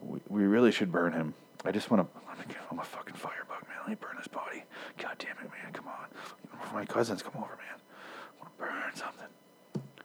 We, 0.00 0.20
we 0.28 0.42
really 0.44 0.70
should 0.70 0.92
burn 0.92 1.12
him. 1.12 1.34
I 1.64 1.72
just 1.72 1.90
want 1.90 2.06
to. 2.06 2.18
I'm 2.70 2.78
a 2.78 2.84
fucking 2.84 3.14
firebug, 3.14 3.62
man. 3.68 3.78
Let 3.80 3.88
me 3.88 3.96
burn 3.96 4.16
his 4.16 4.28
body. 4.28 4.62
God 4.96 5.16
damn 5.18 5.36
it, 5.44 5.50
man. 5.50 5.72
Come 5.72 5.88
on. 5.88 6.74
My 6.74 6.84
cousins 6.84 7.22
come 7.22 7.32
over, 7.36 7.56
man. 7.56 7.80
I 8.36 8.42
want 8.42 8.58
to 8.58 8.64
burn 8.64 8.94
something. 8.94 9.26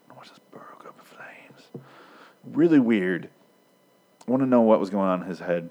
I 0.09 0.13
want 0.13 0.29
this 0.29 0.39
burrow 0.51 0.77
up 0.79 0.95
in 0.97 1.05
flames. 1.05 1.85
Really 2.43 2.79
weird. 2.79 3.29
I 4.27 4.31
want 4.31 4.41
to 4.41 4.47
know 4.47 4.61
what 4.61 4.79
was 4.79 4.89
going 4.89 5.07
on 5.07 5.21
in 5.21 5.27
his 5.27 5.39
head. 5.39 5.69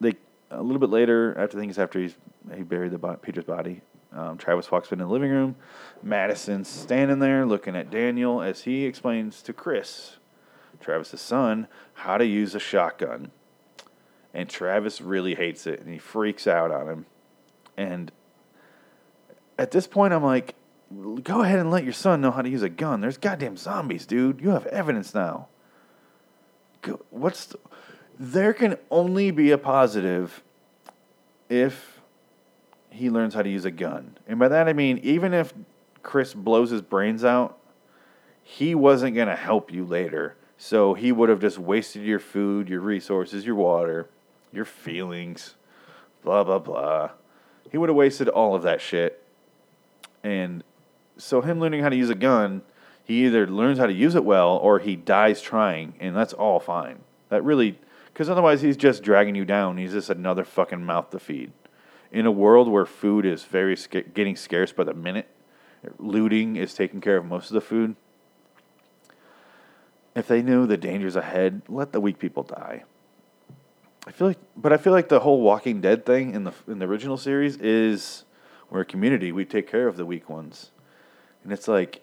They 0.00 0.14
a 0.50 0.62
little 0.62 0.78
bit 0.78 0.90
later, 0.90 1.36
after 1.38 1.58
things 1.58 1.78
after 1.78 1.98
he's 2.00 2.14
he 2.54 2.62
buried 2.62 2.92
the 2.92 2.98
Peter's 2.98 3.44
body. 3.44 3.82
Um, 4.12 4.38
Travis 4.38 4.70
walks 4.70 4.92
in 4.92 4.98
the 4.98 5.06
living 5.06 5.30
room. 5.30 5.56
Madison's 6.02 6.68
standing 6.68 7.18
there 7.18 7.44
looking 7.44 7.76
at 7.76 7.90
Daniel 7.90 8.40
as 8.40 8.62
he 8.62 8.84
explains 8.84 9.42
to 9.42 9.52
Chris, 9.52 10.16
Travis's 10.80 11.20
son, 11.20 11.66
how 11.94 12.16
to 12.16 12.24
use 12.24 12.54
a 12.54 12.60
shotgun. 12.60 13.30
And 14.32 14.48
Travis 14.48 15.00
really 15.00 15.34
hates 15.34 15.66
it 15.66 15.80
and 15.80 15.88
he 15.92 15.98
freaks 15.98 16.46
out 16.46 16.70
on 16.70 16.88
him. 16.88 17.06
And 17.76 18.12
at 19.58 19.70
this 19.70 19.86
point, 19.86 20.14
I'm 20.14 20.24
like, 20.24 20.54
go 21.22 21.42
ahead 21.42 21.58
and 21.58 21.70
let 21.70 21.84
your 21.84 21.92
son 21.92 22.20
know 22.20 22.30
how 22.30 22.42
to 22.42 22.48
use 22.48 22.62
a 22.62 22.68
gun. 22.68 23.00
There's 23.00 23.18
goddamn 23.18 23.56
zombies, 23.56 24.06
dude. 24.06 24.40
You 24.40 24.50
have 24.50 24.66
evidence 24.66 25.14
now. 25.14 25.48
Go, 26.82 27.04
what's 27.10 27.46
the, 27.46 27.58
there 28.18 28.52
can 28.52 28.76
only 28.90 29.30
be 29.30 29.50
a 29.50 29.58
positive 29.58 30.42
if 31.48 32.00
he 32.90 33.10
learns 33.10 33.34
how 33.34 33.42
to 33.42 33.48
use 33.48 33.64
a 33.64 33.70
gun. 33.70 34.16
And 34.26 34.38
by 34.38 34.48
that 34.48 34.68
I 34.68 34.72
mean, 34.72 34.98
even 35.02 35.34
if 35.34 35.52
Chris 36.02 36.34
blows 36.34 36.70
his 36.70 36.82
brains 36.82 37.24
out, 37.24 37.58
he 38.42 38.74
wasn't 38.74 39.14
going 39.14 39.28
to 39.28 39.36
help 39.36 39.72
you 39.72 39.84
later. 39.84 40.36
So 40.56 40.94
he 40.94 41.12
would 41.12 41.28
have 41.28 41.40
just 41.40 41.58
wasted 41.58 42.02
your 42.02 42.18
food, 42.18 42.68
your 42.68 42.80
resources, 42.80 43.44
your 43.44 43.56
water, 43.56 44.08
your 44.52 44.64
feelings, 44.64 45.54
blah, 46.22 46.44
blah, 46.44 46.58
blah. 46.58 47.10
He 47.70 47.76
would 47.76 47.88
have 47.88 47.96
wasted 47.96 48.28
all 48.28 48.54
of 48.54 48.62
that 48.62 48.80
shit. 48.80 49.22
And 50.22 50.64
so, 51.18 51.40
him 51.40 51.60
learning 51.60 51.82
how 51.82 51.88
to 51.88 51.96
use 51.96 52.10
a 52.10 52.14
gun, 52.14 52.62
he 53.04 53.26
either 53.26 53.46
learns 53.46 53.78
how 53.78 53.86
to 53.86 53.92
use 53.92 54.14
it 54.14 54.24
well 54.24 54.56
or 54.56 54.78
he 54.78 54.96
dies 54.96 55.40
trying, 55.40 55.94
and 56.00 56.16
that's 56.16 56.32
all 56.32 56.60
fine. 56.60 56.98
That 57.28 57.44
really, 57.44 57.78
because 58.16 58.30
otherwise 58.30 58.62
he's 58.62 58.78
just 58.78 59.02
dragging 59.02 59.34
you 59.34 59.44
down. 59.44 59.76
He's 59.76 59.92
just 59.92 60.08
another 60.08 60.42
fucking 60.42 60.82
mouth 60.82 61.10
to 61.10 61.18
feed 61.18 61.52
in 62.10 62.24
a 62.24 62.30
world 62.30 62.66
where 62.66 62.86
food 62.86 63.26
is 63.26 63.44
very 63.44 63.76
sca- 63.76 64.04
getting 64.04 64.36
scarce 64.36 64.72
by 64.72 64.84
the 64.84 64.94
minute, 64.94 65.28
looting 65.98 66.56
is 66.56 66.72
taking 66.72 67.02
care 67.02 67.18
of 67.18 67.26
most 67.26 67.50
of 67.50 67.52
the 67.52 67.60
food. 67.60 67.94
If 70.14 70.28
they 70.28 70.40
knew 70.40 70.66
the 70.66 70.78
dangers 70.78 71.14
ahead, 71.14 71.60
let 71.68 71.92
the 71.92 72.00
weak 72.00 72.18
people 72.18 72.42
die. 72.42 72.84
I 74.06 74.12
feel 74.12 74.28
like, 74.28 74.38
but 74.56 74.72
I 74.72 74.78
feel 74.78 74.94
like 74.94 75.10
the 75.10 75.20
whole 75.20 75.42
Walking 75.42 75.82
Dead 75.82 76.06
thing 76.06 76.34
in 76.34 76.44
the 76.44 76.54
in 76.66 76.78
the 76.78 76.86
original 76.86 77.18
series 77.18 77.58
is 77.58 78.24
we're 78.70 78.80
a 78.80 78.86
community. 78.86 79.30
We 79.30 79.44
take 79.44 79.70
care 79.70 79.88
of 79.88 79.98
the 79.98 80.06
weak 80.06 80.30
ones, 80.30 80.70
and 81.44 81.52
it's 81.52 81.68
like, 81.68 82.00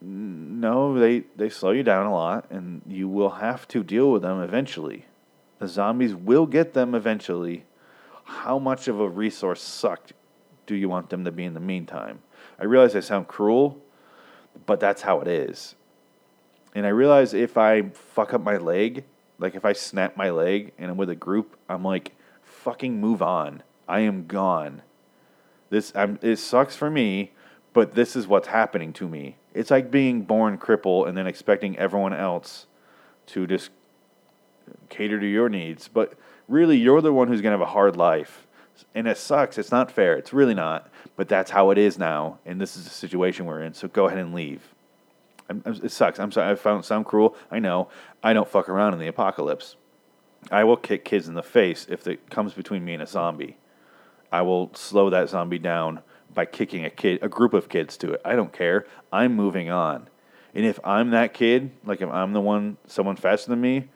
no, 0.00 0.98
they 0.98 1.24
they 1.36 1.50
slow 1.50 1.72
you 1.72 1.82
down 1.82 2.06
a 2.06 2.14
lot, 2.14 2.50
and 2.50 2.80
you 2.88 3.08
will 3.08 3.28
have 3.28 3.68
to 3.68 3.84
deal 3.84 4.10
with 4.10 4.22
them 4.22 4.40
eventually. 4.40 5.04
The 5.58 5.68
zombies 5.68 6.14
will 6.14 6.46
get 6.46 6.74
them 6.74 6.94
eventually. 6.94 7.64
How 8.24 8.58
much 8.58 8.88
of 8.88 9.00
a 9.00 9.08
resource 9.08 9.60
sucked 9.60 10.12
do 10.66 10.74
you 10.74 10.88
want 10.88 11.10
them 11.10 11.24
to 11.24 11.32
be 11.32 11.44
in 11.44 11.54
the 11.54 11.60
meantime? 11.60 12.20
I 12.58 12.64
realize 12.64 12.96
I 12.96 13.00
sound 13.00 13.28
cruel, 13.28 13.80
but 14.66 14.80
that's 14.80 15.02
how 15.02 15.20
it 15.20 15.28
is. 15.28 15.74
And 16.74 16.86
I 16.86 16.90
realize 16.90 17.34
if 17.34 17.56
I 17.56 17.82
fuck 17.90 18.34
up 18.34 18.42
my 18.42 18.56
leg, 18.56 19.04
like 19.38 19.54
if 19.54 19.64
I 19.64 19.72
snap 19.72 20.16
my 20.16 20.30
leg 20.30 20.72
and 20.78 20.90
I'm 20.90 20.96
with 20.96 21.10
a 21.10 21.14
group, 21.14 21.56
I'm 21.68 21.84
like, 21.84 22.12
fucking 22.42 23.00
move 23.00 23.22
on. 23.22 23.62
I 23.86 24.00
am 24.00 24.26
gone. 24.26 24.82
This 25.70 25.92
I'm, 25.94 26.18
it 26.22 26.36
sucks 26.36 26.76
for 26.76 26.90
me, 26.90 27.32
but 27.72 27.94
this 27.94 28.16
is 28.16 28.26
what's 28.26 28.48
happening 28.48 28.92
to 28.94 29.08
me. 29.08 29.36
It's 29.52 29.70
like 29.70 29.90
being 29.90 30.22
born 30.22 30.58
crippled 30.58 31.08
and 31.08 31.16
then 31.16 31.26
expecting 31.26 31.78
everyone 31.78 32.12
else 32.12 32.66
to 33.26 33.46
just 33.46 33.70
cater 34.88 35.18
to 35.20 35.26
your 35.26 35.48
needs. 35.48 35.88
But 35.88 36.14
really, 36.48 36.76
you're 36.76 37.00
the 37.00 37.12
one 37.12 37.28
who's 37.28 37.40
going 37.40 37.52
to 37.52 37.58
have 37.58 37.68
a 37.68 37.72
hard 37.72 37.96
life. 37.96 38.46
And 38.94 39.06
it 39.06 39.18
sucks. 39.18 39.58
It's 39.58 39.70
not 39.70 39.90
fair. 39.90 40.16
It's 40.16 40.32
really 40.32 40.54
not. 40.54 40.90
But 41.16 41.28
that's 41.28 41.50
how 41.50 41.70
it 41.70 41.78
is 41.78 41.98
now. 41.98 42.38
And 42.44 42.60
this 42.60 42.76
is 42.76 42.84
the 42.84 42.90
situation 42.90 43.46
we're 43.46 43.62
in. 43.62 43.74
So 43.74 43.88
go 43.88 44.06
ahead 44.06 44.18
and 44.18 44.34
leave. 44.34 44.74
I'm, 45.48 45.62
it 45.66 45.92
sucks. 45.92 46.18
I'm 46.18 46.32
sorry. 46.32 46.50
I 46.50 46.54
found 46.54 46.84
sound 46.84 47.06
cruel. 47.06 47.36
I 47.50 47.58
know. 47.58 47.88
I 48.22 48.32
don't 48.32 48.48
fuck 48.48 48.68
around 48.68 48.94
in 48.94 48.98
the 48.98 49.06
apocalypse. 49.06 49.76
I 50.50 50.64
will 50.64 50.76
kick 50.76 51.04
kids 51.04 51.28
in 51.28 51.34
the 51.34 51.42
face 51.42 51.86
if 51.88 52.06
it 52.06 52.30
comes 52.30 52.52
between 52.52 52.84
me 52.84 52.94
and 52.94 53.02
a 53.02 53.06
zombie. 53.06 53.56
I 54.32 54.42
will 54.42 54.70
slow 54.74 55.10
that 55.10 55.28
zombie 55.28 55.58
down 55.58 56.00
by 56.32 56.44
kicking 56.44 56.84
a 56.84 56.90
kid, 56.90 57.20
a 57.22 57.28
group 57.28 57.54
of 57.54 57.68
kids 57.68 57.96
to 57.98 58.12
it. 58.12 58.20
I 58.24 58.34
don't 58.34 58.52
care. 58.52 58.86
I'm 59.12 59.34
moving 59.34 59.70
on. 59.70 60.08
And 60.54 60.64
if 60.66 60.78
I'm 60.84 61.10
that 61.10 61.34
kid, 61.34 61.70
like 61.84 62.00
if 62.00 62.08
I'm 62.08 62.32
the 62.32 62.40
one, 62.40 62.76
someone 62.86 63.16
faster 63.16 63.50
than 63.50 63.60
me 63.60 63.88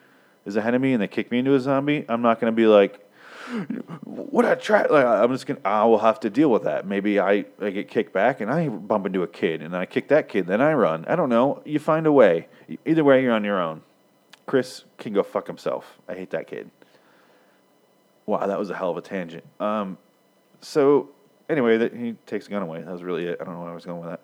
is 0.48 0.56
ahead 0.56 0.74
of 0.74 0.80
me, 0.80 0.94
and 0.94 1.02
they 1.02 1.06
kick 1.06 1.30
me 1.30 1.38
into 1.38 1.54
a 1.54 1.60
zombie, 1.60 2.04
I'm 2.08 2.22
not 2.22 2.40
going 2.40 2.52
to 2.52 2.56
be 2.56 2.66
like, 2.66 3.04
what 4.04 4.44
I 4.44 4.54
try. 4.54 4.82
Like, 4.82 5.04
I'm 5.04 5.30
just 5.32 5.46
gonna. 5.46 5.60
I 5.64 5.84
will 5.84 5.98
have 5.98 6.20
to 6.20 6.30
deal 6.30 6.50
with 6.50 6.64
that. 6.64 6.86
Maybe 6.86 7.18
I, 7.18 7.44
I 7.60 7.70
get 7.70 7.88
kicked 7.88 8.12
back 8.12 8.40
and 8.40 8.50
I 8.50 8.68
bump 8.68 9.06
into 9.06 9.22
a 9.22 9.26
kid, 9.26 9.62
and 9.62 9.76
I 9.76 9.86
kick 9.86 10.08
that 10.08 10.28
kid, 10.28 10.46
then 10.46 10.60
I 10.60 10.72
run. 10.72 11.04
I 11.06 11.16
don't 11.16 11.28
know. 11.28 11.62
You 11.64 11.78
find 11.78 12.06
a 12.06 12.12
way. 12.12 12.48
Either 12.84 13.04
way, 13.04 13.22
you're 13.22 13.32
on 13.32 13.44
your 13.44 13.60
own. 13.60 13.82
Chris 14.46 14.84
can 14.98 15.12
go 15.12 15.22
fuck 15.22 15.46
himself. 15.46 15.98
I 16.08 16.14
hate 16.14 16.30
that 16.30 16.46
kid. 16.46 16.70
Wow, 18.26 18.46
that 18.46 18.58
was 18.58 18.70
a 18.70 18.76
hell 18.76 18.90
of 18.90 18.96
a 18.96 19.02
tangent. 19.02 19.44
Um, 19.60 19.96
so 20.60 21.10
anyway, 21.48 21.78
that 21.78 21.94
he 21.94 22.16
takes 22.26 22.46
the 22.46 22.50
gun 22.50 22.62
away. 22.62 22.82
That 22.82 22.92
was 22.92 23.02
really 23.02 23.26
it. 23.26 23.38
I 23.40 23.44
don't 23.44 23.54
know 23.54 23.60
where 23.60 23.70
I 23.70 23.74
was 23.74 23.86
going 23.86 24.00
with 24.00 24.10
that. 24.10 24.20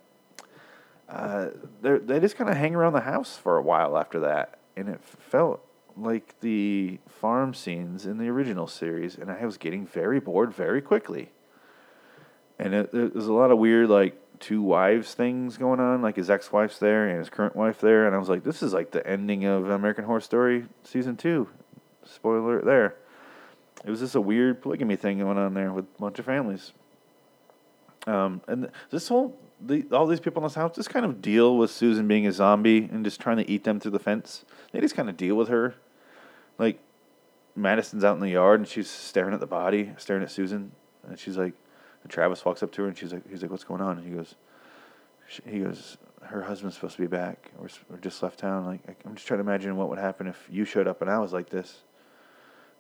Uh, 1.09 1.49
they 1.83 2.21
just 2.21 2.37
kind 2.37 2.51
of 2.51 2.57
hang 2.57 2.75
around 2.75 2.93
the 2.95 3.01
house 3.01 3.37
for 3.37 3.57
a 3.57 3.63
while 3.63 3.97
after 3.97 4.21
that, 4.21 4.59
and 4.77 4.89
it 4.89 5.01
felt 5.03 5.65
like 5.97 6.39
the 6.41 6.99
farm 7.09 7.55
scenes 7.55 8.07
in 8.07 8.19
the 8.19 8.29
original 8.29 8.67
series, 8.67 9.17
and 9.17 9.31
I 9.31 9.45
was 9.45 9.57
getting 9.57 9.87
very 9.87 10.21
bored 10.21 10.53
very 10.53 10.81
quickly. 10.81 11.31
And 12.59 12.75
it, 12.75 12.93
there's 12.93 13.27
a 13.27 13.33
lot 13.33 13.51
of 13.51 13.59
weird, 13.59 13.89
like, 13.89 14.21
two 14.41 14.63
wives 14.63 15.15
things 15.15 15.57
going 15.57 15.81
on. 15.81 16.03
Like, 16.03 16.17
his 16.17 16.31
ex 16.31 16.53
wife's 16.53 16.79
there 16.79 17.09
and 17.09 17.19
his 17.19 17.31
current 17.31 17.57
wife 17.57 17.81
there. 17.81 18.07
And 18.07 18.15
I 18.15 18.19
was 18.19 18.29
like, 18.29 18.45
this 18.45 18.63
is 18.63 18.73
like 18.73 18.91
the 18.91 19.07
ending 19.07 19.45
of 19.45 19.71
American 19.71 20.05
Horror 20.05 20.21
Story 20.21 20.67
season 20.83 21.17
two. 21.17 21.49
Spoiler 22.05 22.61
there. 22.61 22.97
It 23.85 23.91
was 23.91 24.01
just 24.01 24.15
a 24.15 24.21
weird 24.21 24.63
polygamy 24.63 24.97
thing 24.97 25.19
going 25.19 25.39
on 25.39 25.55
there 25.55 25.73
with 25.73 25.85
a 25.85 26.01
bunch 26.01 26.19
of 26.19 26.25
families. 26.25 26.73
Um, 28.07 28.41
and 28.47 28.71
this 28.91 29.09
whole 29.09 29.37
the, 29.61 29.85
all 29.93 30.07
these 30.07 30.21
people 30.21 30.43
in 30.43 30.45
this 30.45 30.55
house 30.55 30.77
just 30.77 30.91
kind 30.91 31.07
of 31.07 31.23
deal 31.23 31.57
with 31.57 31.71
Susan 31.71 32.07
being 32.07 32.27
a 32.27 32.33
zombie 32.33 32.89
and 32.93 33.05
just 33.05 33.21
trying 33.21 33.39
to 33.39 33.51
eat 33.51 33.65
them 33.65 33.81
through 33.81 33.93
the 33.93 33.99
fence. 33.99 34.45
They 34.73 34.81
just 34.81 34.95
kind 34.95 35.09
of 35.09 35.17
deal 35.17 35.37
with 35.37 35.49
her. 35.49 35.75
Like 36.59 36.79
Madison's 37.57 38.05
out 38.05 38.15
in 38.15 38.21
the 38.21 38.31
yard 38.31 38.61
and 38.61 38.69
she's 38.69 38.89
staring 38.89 39.35
at 39.35 39.41
the 39.41 39.47
body, 39.47 39.93
staring 39.99 40.23
at 40.23 40.31
Susan, 40.31 40.73
and 41.07 41.19
she's 41.19 41.37
like, 41.37 41.55
and 42.03 42.11
Travis 42.11 42.45
walks 42.45 42.63
up 42.63 42.73
to 42.73 42.83
her 42.83 42.89
and 42.89 42.97
she's 42.97 43.13
like, 43.13 43.29
he's 43.29 43.43
like, 43.43 43.51
what's 43.51 43.65
going 43.65 43.81
on? 43.81 43.99
And 43.99 44.07
he 44.07 44.15
goes, 44.15 44.35
he 45.47 45.61
goes, 45.61 45.97
her 46.23 46.43
husband's 46.43 46.77
supposed 46.77 46.97
to 46.97 47.03
be 47.03 47.09
back 47.09 47.51
or, 47.59 47.69
or 47.91 47.99
just 47.99 48.23
left 48.23 48.39
town. 48.39 48.65
Like 48.65 48.81
I'm 49.05 49.15
just 49.15 49.27
trying 49.27 49.39
to 49.39 49.45
imagine 49.45 49.77
what 49.77 49.89
would 49.89 49.99
happen 49.99 50.27
if 50.27 50.47
you 50.51 50.65
showed 50.65 50.87
up 50.87 51.03
and 51.03 51.11
I 51.11 51.19
was 51.19 51.33
like 51.33 51.51
this. 51.51 51.83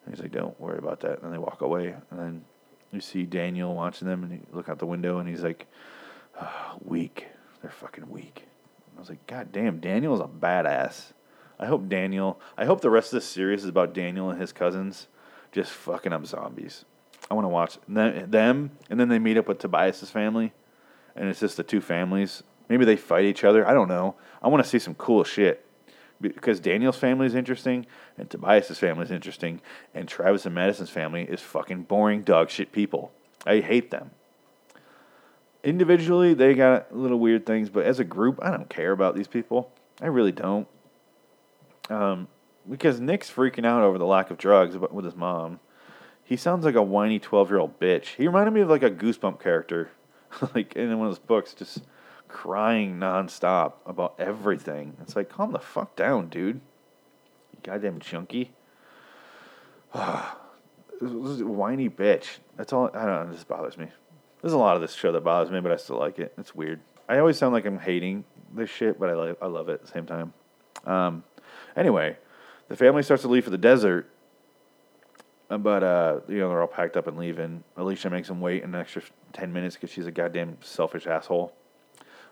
And 0.05 0.15
he's 0.15 0.23
like, 0.23 0.33
don't 0.33 0.59
worry 0.61 0.79
about 0.79 1.01
that. 1.01 1.23
And 1.23 1.33
they 1.33 1.39
walk 1.39 1.63
away, 1.63 1.95
and 2.11 2.21
then 2.21 2.45
you 2.93 3.01
see 3.01 3.25
Daniel 3.25 3.75
watching 3.75 4.07
them, 4.07 4.23
and 4.23 4.33
you 4.33 4.41
look 4.53 4.69
out 4.69 4.79
the 4.79 4.87
window, 4.87 5.19
and 5.19 5.29
he's 5.29 5.43
like, 5.43 5.67
oh, 6.41 6.79
weak. 6.83 7.27
They're 7.63 7.71
fucking 7.71 8.11
weak. 8.11 8.45
I 8.97 9.01
was 9.01 9.09
like, 9.09 9.27
God 9.27 9.51
damn, 9.51 9.81
Daniel's 9.81 10.21
a 10.21 10.25
badass. 10.25 11.13
I 11.65 11.67
hope 11.67 11.89
Daniel. 11.89 12.39
I 12.59 12.67
hope 12.67 12.83
the 12.83 12.91
rest 12.91 13.07
of 13.07 13.17
this 13.17 13.25
series 13.25 13.63
is 13.63 13.71
about 13.71 13.95
Daniel 13.95 14.29
and 14.29 14.39
his 14.39 14.53
cousins 14.53 15.09
just 15.51 15.71
fucking 15.71 16.13
up 16.13 16.27
zombies. 16.27 16.85
I 17.31 17.33
want 17.33 17.47
to 17.47 17.49
watch 17.49 17.79
them, 17.89 18.71
and 18.91 19.01
then 19.01 19.09
they 19.09 19.19
meet 19.19 19.39
up 19.39 19.49
with 19.49 19.61
Tobias's 19.61 20.11
family, 20.11 20.53
and 21.17 21.27
it's 21.27 21.41
just 21.41 21.57
the 21.57 21.63
two 21.63 21.81
families. 21.81 22.43
Maybe 22.69 22.85
they 22.85 22.97
fight 22.97 23.25
each 23.25 23.45
other. 23.45 23.67
I 23.67 23.73
don't 23.73 23.89
know. 23.89 24.15
I 24.43 24.49
want 24.49 24.63
to 24.63 24.69
see 24.69 24.79
some 24.79 24.95
cool 24.97 25.25
shit 25.25 25.65
because 26.21 26.61
Daniel's 26.61 26.99
family 26.99 27.27
is 27.27 27.35
interesting, 27.35 27.87
and 28.19 28.29
Tobias's 28.29 28.79
family 28.79 29.05
is 29.05 29.11
interesting, 29.11 29.63
and 29.95 30.07
Travis 30.07 30.45
and 30.45 30.55
Madison's 30.55 30.91
family 30.91 31.23
is 31.23 31.41
fucking 31.41 31.85
boring 31.85 32.25
dog 32.25 32.51
shit 32.51 32.73
people. 32.73 33.11
I 33.47 33.61
hate 33.61 33.91
them. 33.91 34.11
Individually, 35.63 36.35
they 36.35 36.53
got 36.53 36.95
little 36.95 37.19
weird 37.19 37.47
things, 37.47 37.71
but 37.71 37.87
as 37.87 38.01
a 38.01 38.05
group, 38.05 38.39
I 38.43 38.51
don't 38.51 38.69
care 38.69 38.93
about 38.93 39.17
these 39.17 39.29
people. 39.29 39.73
I 40.03 40.09
really 40.09 40.33
don't. 40.33 40.69
Um, 41.91 42.29
because 42.69 43.01
Nick's 43.01 43.31
freaking 43.31 43.67
out 43.67 43.83
over 43.83 43.99
the 43.99 44.07
lack 44.07 44.31
of 44.31 44.39
drugs 44.39 44.77
with 44.77 45.05
his 45.05 45.17
mom. 45.17 45.61
He 46.23 46.37
sounds 46.37 46.65
like 46.65 46.75
a 46.75 46.83
whiny 46.83 47.19
12 47.19 47.51
year 47.51 47.59
old 47.59 47.79
bitch. 47.79 48.15
He 48.17 48.27
reminded 48.27 48.53
me 48.53 48.63
of 48.63 48.71
like 48.71 48.83
a 48.83 48.91
Goosebump 48.91 49.41
character, 49.41 49.91
like 50.55 50.75
in 50.75 50.97
one 50.99 51.09
of 51.09 51.13
those 51.13 51.19
books, 51.19 51.53
just 51.53 51.83
crying 52.29 52.99
nonstop 52.99 53.75
about 53.87 54.15
everything. 54.19 54.97
It's 55.03 55.15
like, 55.15 55.29
calm 55.29 55.53
the 55.53 55.59
fuck 55.59 55.95
down, 55.97 56.29
dude. 56.29 56.61
You 57.53 57.59
goddamn 57.63 58.01
chunky. 58.01 58.53
whiny 59.93 61.89
bitch. 61.89 62.39
That's 62.57 62.73
all. 62.73 62.91
I 62.95 63.05
don't 63.05 63.27
know. 63.27 63.33
This 63.33 63.45
bothers 63.45 63.77
me. 63.77 63.89
There's 64.41 64.53
a 64.53 64.59
lot 64.59 64.77
of 64.77 64.83
this 64.83 64.95
show 64.95 65.13
that 65.13 65.23
bothers 65.23 65.51
me, 65.51 65.61
but 65.61 65.73
I 65.73 65.77
still 65.77 65.99
like 65.99 66.19
it. 66.19 66.35
It's 66.39 66.55
weird. 66.55 66.81
I 67.09 67.19
always 67.19 67.39
sound 67.39 67.53
like 67.53 67.67
I'm 67.67 67.79
hating 67.79 68.25
this 68.55 68.71
shit, 68.71 68.99
but 68.99 69.11
I 69.11 69.15
like 69.15 69.37
I 69.41 69.47
love 69.47 69.69
it 69.69 69.75
at 69.75 69.83
the 69.83 69.89
same 69.89 70.07
time. 70.07 70.33
Um, 70.87 71.23
Anyway, 71.77 72.17
the 72.69 72.77
family 72.77 73.03
starts 73.03 73.23
to 73.23 73.29
leave 73.29 73.45
for 73.45 73.51
the 73.51 73.59
desert, 73.59 74.11
uh, 75.51 75.59
but 75.59 75.83
uh, 75.83 76.21
you 76.29 76.39
know 76.39 76.49
they're 76.49 76.61
all 76.61 76.67
packed 76.67 76.97
up 76.97 77.07
and 77.07 77.19
leaving. 77.19 77.65
Alicia 77.77 78.11
makes 78.11 78.29
them 78.29 78.41
wait 78.41 78.65
an 78.65 78.75
extra 78.75 79.03
ten 79.33 79.53
minutes 79.53 79.77
because 79.77 79.91
she's 79.91 80.07
a 80.07 80.13
goddamn 80.13 80.59
selfish 80.61 81.07
asshole. 81.07 81.53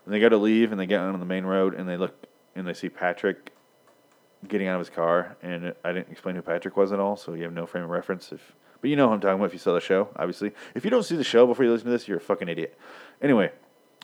And 0.05 0.13
they 0.13 0.19
go 0.19 0.29
to 0.29 0.37
leave, 0.37 0.71
and 0.71 0.79
they 0.79 0.85
get 0.85 0.99
on 0.99 1.17
the 1.19 1.25
main 1.25 1.45
road, 1.45 1.75
and 1.75 1.87
they 1.87 1.97
look 1.97 2.27
and 2.55 2.67
they 2.67 2.73
see 2.73 2.89
Patrick 2.89 3.51
getting 4.47 4.67
out 4.67 4.75
of 4.75 4.79
his 4.79 4.89
car. 4.89 5.37
And 5.41 5.73
I 5.83 5.93
didn't 5.93 6.11
explain 6.11 6.35
who 6.35 6.41
Patrick 6.41 6.75
was 6.75 6.91
at 6.91 6.99
all, 6.99 7.15
so 7.15 7.33
you 7.33 7.43
have 7.43 7.53
no 7.53 7.65
frame 7.65 7.83
of 7.83 7.89
reference. 7.89 8.31
If 8.31 8.53
but 8.81 8.89
you 8.89 8.97
know 8.97 9.07
who 9.07 9.13
I'm 9.13 9.21
talking 9.21 9.35
about 9.35 9.45
if 9.45 9.53
you 9.53 9.59
saw 9.59 9.73
the 9.73 9.79
show, 9.79 10.09
obviously. 10.17 10.51
If 10.75 10.83
you 10.83 10.91
don't 10.91 11.03
see 11.03 11.15
the 11.15 11.23
show 11.23 11.47
before 11.47 11.63
you 11.63 11.71
listen 11.71 11.85
to 11.85 11.91
this, 11.91 12.05
you're 12.05 12.17
a 12.17 12.21
fucking 12.21 12.49
idiot. 12.49 12.77
Anyway, 13.21 13.51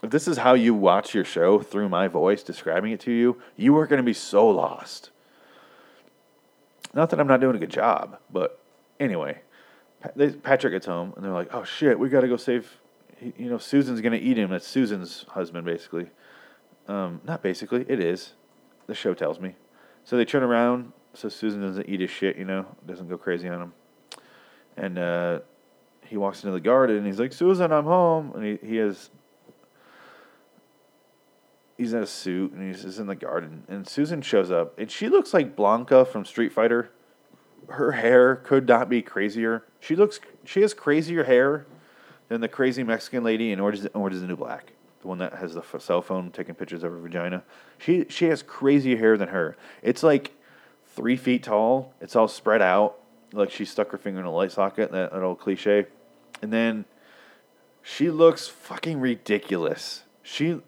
if 0.02 0.08
this 0.08 0.26
is 0.26 0.38
how 0.38 0.54
you 0.54 0.74
watch 0.74 1.14
your 1.14 1.24
show 1.24 1.58
through 1.58 1.90
my 1.90 2.08
voice 2.08 2.42
describing 2.42 2.92
it 2.92 3.00
to 3.00 3.12
you, 3.12 3.42
you 3.56 3.76
are 3.76 3.86
going 3.86 3.98
to 3.98 4.02
be 4.02 4.14
so 4.14 4.48
lost. 4.48 5.10
Not 6.94 7.10
that 7.10 7.20
I'm 7.20 7.26
not 7.26 7.40
doing 7.40 7.56
a 7.56 7.58
good 7.58 7.70
job, 7.70 8.18
but 8.30 8.60
anyway, 8.98 9.40
Patrick 10.42 10.72
gets 10.72 10.86
home 10.86 11.12
and 11.16 11.24
they're 11.24 11.32
like, 11.32 11.54
"Oh 11.54 11.64
shit, 11.64 11.98
we 11.98 12.08
got 12.08 12.22
to 12.22 12.28
go 12.28 12.36
save." 12.36 12.78
You 13.20 13.50
know, 13.50 13.58
Susan's 13.58 14.00
gonna 14.00 14.16
eat 14.16 14.38
him. 14.38 14.50
That's 14.50 14.66
Susan's 14.66 15.24
husband, 15.28 15.66
basically. 15.66 16.06
Um, 16.88 17.20
not 17.24 17.42
basically, 17.42 17.84
it 17.88 18.00
is. 18.00 18.32
The 18.86 18.94
show 18.94 19.14
tells 19.14 19.38
me. 19.38 19.54
So 20.04 20.16
they 20.16 20.24
turn 20.24 20.42
around 20.42 20.92
so 21.14 21.28
Susan 21.28 21.60
doesn't 21.60 21.88
eat 21.88 22.00
his 22.00 22.10
shit. 22.10 22.36
You 22.36 22.44
know, 22.44 22.66
doesn't 22.86 23.08
go 23.08 23.18
crazy 23.18 23.48
on 23.48 23.62
him. 23.62 23.72
And 24.76 24.98
uh, 24.98 25.40
he 26.06 26.16
walks 26.16 26.42
into 26.42 26.52
the 26.52 26.60
garden 26.60 26.96
and 26.96 27.06
he's 27.06 27.20
like, 27.20 27.32
"Susan, 27.32 27.72
I'm 27.72 27.84
home." 27.84 28.32
And 28.34 28.44
he 28.44 28.66
he 28.66 28.76
has 28.76 29.10
he's 31.80 31.94
in 31.94 32.02
a 32.02 32.06
suit 32.06 32.52
and 32.52 32.62
he's 32.62 32.98
in 32.98 33.06
the 33.06 33.14
garden 33.14 33.64
and 33.66 33.88
Susan 33.88 34.20
shows 34.20 34.50
up 34.50 34.78
and 34.78 34.90
she 34.90 35.08
looks 35.08 35.32
like 35.32 35.56
Blanka 35.56 36.06
from 36.06 36.26
Street 36.26 36.52
Fighter. 36.52 36.90
Her 37.68 37.92
hair 37.92 38.36
could 38.36 38.68
not 38.68 38.90
be 38.90 39.00
crazier. 39.00 39.64
She 39.80 39.96
looks 39.96 40.20
she 40.44 40.60
has 40.60 40.74
crazier 40.74 41.24
hair 41.24 41.64
than 42.28 42.42
the 42.42 42.48
crazy 42.48 42.82
Mexican 42.82 43.24
lady 43.24 43.50
in 43.50 43.60
Orange 43.60 43.86
Orange 43.94 44.16
is 44.16 44.20
the 44.20 44.26
New 44.26 44.36
Black. 44.36 44.72
the 45.00 45.08
one 45.08 45.18
that 45.18 45.32
has 45.34 45.54
the 45.54 45.60
f- 45.60 45.80
cell 45.80 46.02
phone 46.02 46.30
taking 46.30 46.54
pictures 46.54 46.84
of 46.84 46.92
her 46.92 47.00
vagina. 47.00 47.42
She 47.78 48.04
she 48.10 48.26
has 48.26 48.42
crazier 48.42 48.98
hair 48.98 49.16
than 49.16 49.28
her. 49.28 49.56
It's 49.82 50.02
like 50.02 50.32
three 50.94 51.16
feet 51.16 51.44
tall. 51.44 51.94
It's 52.02 52.14
all 52.14 52.28
spread 52.28 52.60
out, 52.60 52.98
like 53.32 53.50
she 53.50 53.64
stuck 53.64 53.90
her 53.92 53.98
finger 53.98 54.20
in 54.20 54.26
a 54.26 54.30
light 54.30 54.52
socket. 54.52 54.92
That, 54.92 55.12
that 55.12 55.22
old 55.22 55.38
cliche. 55.40 55.86
And 56.42 56.52
then 56.52 56.84
she 57.82 58.10
looks 58.10 58.48
fucking 58.48 59.00
ridiculous. 59.00 60.02
She, 60.22 60.60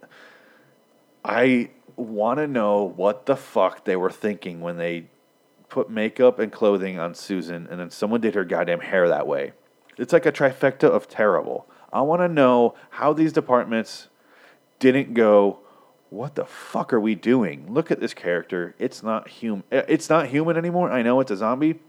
I 1.24 1.70
want 1.96 2.38
to 2.38 2.46
know 2.46 2.82
what 2.82 3.26
the 3.26 3.36
fuck 3.36 3.84
they 3.84 3.96
were 3.96 4.10
thinking 4.10 4.60
when 4.60 4.76
they 4.76 5.06
put 5.68 5.88
makeup 5.88 6.38
and 6.38 6.52
clothing 6.52 6.98
on 6.98 7.14
Susan, 7.14 7.66
and 7.70 7.80
then 7.80 7.90
someone 7.90 8.20
did 8.20 8.34
her 8.34 8.44
goddamn 8.44 8.80
hair 8.80 9.08
that 9.08 9.26
way. 9.26 9.52
It's 9.96 10.12
like 10.12 10.26
a 10.26 10.32
trifecta 10.32 10.84
of 10.84 11.08
terrible. 11.08 11.66
I 11.92 12.00
want 12.00 12.20
to 12.22 12.28
know 12.28 12.74
how 12.90 13.12
these 13.12 13.32
departments 13.32 14.08
didn't 14.78 15.14
go. 15.14 15.60
What 16.10 16.34
the 16.34 16.44
fuck 16.44 16.92
are 16.92 17.00
we 17.00 17.14
doing? 17.14 17.72
Look 17.72 17.90
at 17.90 18.00
this 18.00 18.14
character. 18.14 18.74
It's 18.78 19.02
not 19.02 19.28
human. 19.28 19.64
It's 19.70 20.10
not 20.10 20.26
human 20.26 20.56
anymore. 20.56 20.90
I 20.90 21.02
know 21.02 21.20
it's 21.20 21.30
a 21.30 21.36
zombie, 21.36 21.80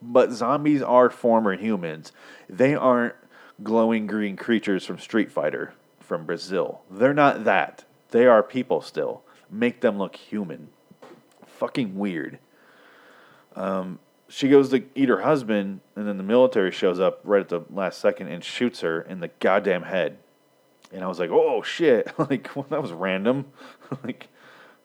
but 0.00 0.32
zombies 0.32 0.82
are 0.82 1.10
former 1.10 1.56
humans. 1.56 2.12
They 2.48 2.74
aren't 2.74 3.14
glowing 3.62 4.06
green 4.06 4.36
creatures 4.36 4.84
from 4.84 4.98
Street 4.98 5.30
Fighter 5.30 5.74
from 6.00 6.24
Brazil. 6.24 6.82
They're 6.90 7.14
not 7.14 7.44
that. 7.44 7.84
They 8.10 8.26
are 8.26 8.42
people 8.42 8.80
still. 8.80 9.22
Make 9.50 9.80
them 9.80 9.98
look 9.98 10.16
human. 10.16 10.68
Fucking 11.46 11.98
weird. 11.98 12.38
Um, 13.56 13.98
she 14.28 14.48
goes 14.48 14.68
to 14.70 14.84
eat 14.94 15.08
her 15.08 15.22
husband, 15.22 15.80
and 15.96 16.06
then 16.06 16.18
the 16.18 16.22
military 16.22 16.70
shows 16.70 17.00
up 17.00 17.20
right 17.24 17.40
at 17.40 17.48
the 17.48 17.62
last 17.70 17.98
second 18.00 18.28
and 18.28 18.44
shoots 18.44 18.82
her 18.82 19.00
in 19.00 19.20
the 19.20 19.28
goddamn 19.40 19.82
head. 19.82 20.18
And 20.92 21.02
I 21.02 21.08
was 21.08 21.18
like, 21.18 21.30
"Oh 21.30 21.62
shit!" 21.62 22.12
like 22.18 22.54
well, 22.54 22.66
that 22.70 22.82
was 22.82 22.92
random. 22.92 23.46
like, 24.04 24.28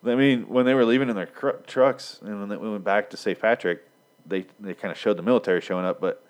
I 0.06 0.16
mean, 0.16 0.48
when 0.48 0.66
they 0.66 0.74
were 0.74 0.86
leaving 0.86 1.10
in 1.10 1.16
their 1.16 1.28
cr- 1.28 1.62
trucks, 1.68 2.20
and 2.24 2.40
when 2.40 2.50
they 2.50 2.58
went 2.58 2.84
back 2.84 3.10
to 3.12 3.18
St. 3.18 3.40
Patrick, 3.40 3.88
they 4.26 4.46
they 4.60 4.74
kind 4.74 4.92
of 4.92 4.98
showed 4.98 5.18
the 5.18 5.24
military 5.24 5.62
showing 5.62 5.86
up, 5.86 6.00
but 6.00 6.24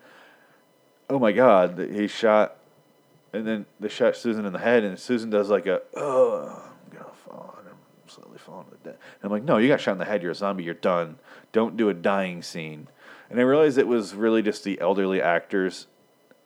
oh 1.10 1.20
my 1.20 1.32
god, 1.32 1.80
he 1.80 2.08
shot, 2.08 2.58
and 3.32 3.48
then 3.48 3.66
they 3.80 3.90
shot 3.90 4.16
Susan 4.16 4.46
in 4.46 4.54
the 4.54 4.60
head, 4.60 4.84
and 4.84 5.00
Susan 5.00 5.30
does 5.30 5.50
like 5.50 5.68
a 5.68 5.82
oh, 5.96 6.72
I'm 6.92 6.98
gonna 6.98 7.14
fall, 7.14 7.56
and 7.60 7.70
Death. 8.84 8.96
And 9.22 9.24
I'm 9.24 9.32
like, 9.32 9.44
no, 9.44 9.58
you 9.58 9.68
got 9.68 9.82
shot 9.82 9.94
in 9.94 9.98
the 9.98 10.06
head. 10.06 10.22
You're 10.22 10.32
a 10.32 10.36
zombie. 10.36 10.64
You're 10.64 10.74
done. 10.74 11.18
Don't 11.52 11.78
do 11.78 11.90
a 11.90 11.94
dying 11.94 12.42
scene. 12.42 12.88
And 13.30 13.40
I 13.40 13.44
realized 13.44 13.78
it 13.78 13.88
was 13.88 14.14
really 14.14 14.42
just 14.42 14.64
the 14.64 14.80
elderly 14.80 15.22
actors. 15.22 15.88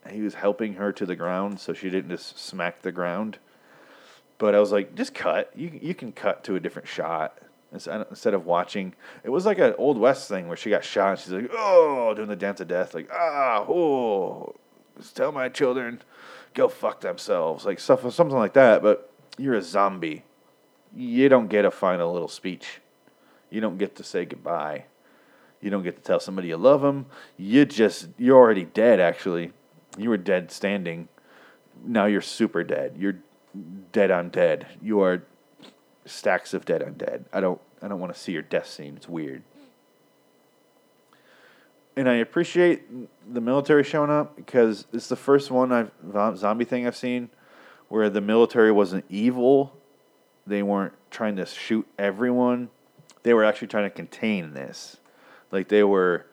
He 0.10 0.22
was 0.22 0.36
helping 0.36 0.76
her 0.76 0.94
to 0.94 1.06
the 1.06 1.16
ground, 1.16 1.60
so 1.60 1.74
she 1.74 1.90
didn't 1.90 2.12
just 2.12 2.40
smack 2.40 2.82
the 2.82 2.92
ground. 2.92 3.40
But 4.38 4.56
I 4.56 4.60
was 4.60 4.72
like, 4.72 4.96
just 4.96 5.14
cut. 5.14 5.52
You 5.56 5.78
you 5.82 5.94
can 5.96 6.12
cut 6.12 6.44
to 6.46 6.56
a 6.56 6.60
different 6.60 6.88
shot 6.88 7.40
instead 7.74 8.34
of 8.34 8.46
watching. 8.46 8.94
It 9.24 9.30
was 9.30 9.46
like 9.46 9.60
an 9.60 9.74
old 9.78 9.98
west 9.98 10.30
thing 10.30 10.48
where 10.48 10.56
she 10.56 10.70
got 10.70 10.86
shot. 10.86 11.10
and 11.10 11.20
She's 11.20 11.32
like, 11.32 11.50
oh, 11.52 12.14
doing 12.16 12.30
the 12.30 12.36
dance 12.36 12.62
of 12.62 12.68
death, 12.68 12.94
like 12.94 13.10
ah, 13.12 13.66
oh, 13.68 14.56
tell 15.14 15.32
my 15.32 15.50
children 15.50 16.02
go 16.54 16.68
fuck 16.68 17.02
themselves, 17.02 17.66
like 17.66 17.80
stuff, 17.80 18.02
something 18.14 18.38
like 18.38 18.54
that. 18.54 18.82
But 18.82 19.12
you're 19.38 19.56
a 19.56 19.62
zombie. 19.62 20.24
You 20.96 21.30
don't 21.30 21.48
get 21.48 21.66
a 21.66 21.72
final 21.72 22.12
little 22.12 22.28
speech. 22.28 22.82
You 23.50 23.62
don't 23.62 23.78
get 23.78 23.96
to 23.98 24.04
say 24.04 24.26
goodbye. 24.26 24.86
You 25.62 25.70
don't 25.70 25.84
get 25.84 25.96
to 25.96 26.02
tell 26.02 26.20
somebody 26.20 26.50
you 26.50 26.58
love 26.58 26.82
them. 26.82 27.08
You 27.38 27.66
just 27.66 28.10
you're 28.18 28.38
already 28.38 28.66
dead. 28.66 29.00
Actually, 29.00 29.52
you 29.98 30.10
were 30.10 30.18
dead 30.18 30.52
standing. 30.52 31.08
Now 31.84 32.06
you're 32.06 32.22
super 32.22 32.64
dead. 32.64 32.96
You're 32.98 33.20
dead 33.92 34.12
on 34.12 34.30
dead. 34.30 34.68
You 34.82 35.02
are 35.02 35.24
stacks 36.06 36.54
of 36.54 36.66
dead 36.66 36.82
undead. 36.82 37.26
I 37.34 37.40
don't 37.40 37.60
I 37.82 37.88
don't 37.88 38.00
want 38.00 38.14
to 38.14 38.20
see 38.20 38.32
your 38.32 38.42
death 38.42 38.68
scene. 38.68 38.96
It's 38.98 39.10
weird. 39.10 39.44
And 41.96 42.08
I 42.08 42.16
appreciate 42.16 42.84
the 43.34 43.42
military 43.42 43.84
showing 43.84 44.12
up 44.12 44.36
because 44.36 44.86
it's 44.94 45.08
the 45.08 45.16
first 45.16 45.50
one 45.50 45.72
I've 45.72 45.92
zombie 46.38 46.66
thing 46.66 46.86
I've 46.86 46.96
seen 46.96 47.30
where 47.90 48.10
the 48.10 48.22
military 48.22 48.72
wasn't 48.72 49.06
evil. 49.10 49.77
They 50.48 50.64
weren't 50.64 50.94
trying 51.12 51.36
to 51.36 51.46
shoot 51.46 51.88
everyone. 52.00 52.70
They 53.24 53.34
were 53.34 53.44
actually 53.44 53.68
trying 53.68 53.86
to 53.86 53.96
contain 53.96 54.54
this. 54.54 54.98
Like 55.52 55.68
they 55.68 55.84
were 55.84 56.26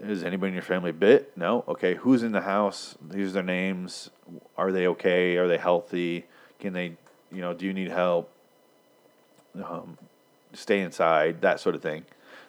is 0.00 0.24
anybody 0.24 0.48
in 0.48 0.54
your 0.54 0.62
family 0.62 0.90
bit? 0.90 1.36
No. 1.36 1.64
Okay. 1.68 1.94
Who's 1.94 2.22
in 2.22 2.32
the 2.32 2.40
house? 2.40 2.96
These 3.00 3.28
are 3.28 3.32
their 3.32 3.42
names. 3.42 4.10
Are 4.56 4.72
they 4.72 4.88
okay? 4.88 5.36
Are 5.36 5.46
they 5.46 5.58
healthy? 5.58 6.24
Can 6.58 6.72
they, 6.72 6.96
you 7.30 7.40
know, 7.40 7.54
do 7.54 7.64
you 7.64 7.72
need 7.72 7.90
help? 7.90 8.30
um, 9.62 9.98
stay 10.52 10.80
inside, 10.80 11.40
that 11.42 11.60
sort 11.60 11.74
of 11.74 11.82
thing. 11.82 12.04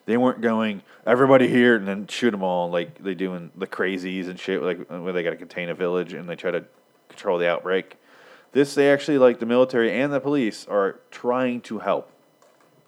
They 0.05 0.17
weren't 0.17 0.41
going 0.41 0.83
everybody 1.05 1.47
here 1.47 1.75
and 1.75 1.87
then 1.87 2.07
shoot 2.07 2.31
them 2.31 2.43
all 2.43 2.69
like 2.69 3.03
they 3.03 3.15
do 3.15 3.33
in 3.33 3.51
the 3.55 3.67
crazies 3.67 4.27
and 4.27 4.39
shit, 4.39 4.61
like 4.61 4.87
where 4.87 5.13
they 5.13 5.23
got 5.23 5.31
to 5.31 5.35
contain 5.35 5.69
a 5.69 5.75
village 5.75 6.13
and 6.13 6.29
they 6.29 6.35
try 6.35 6.51
to 6.51 6.63
control 7.09 7.37
the 7.37 7.49
outbreak. 7.49 7.97
This 8.55 8.73
they 8.73 8.89
actually 8.89 9.17
like 9.17 9.39
the 9.39 9.45
military 9.45 9.91
and 9.91 10.13
the 10.13 10.21
police 10.21 10.65
are 10.69 11.01
trying 11.11 11.59
to 11.63 11.79
help. 11.79 12.09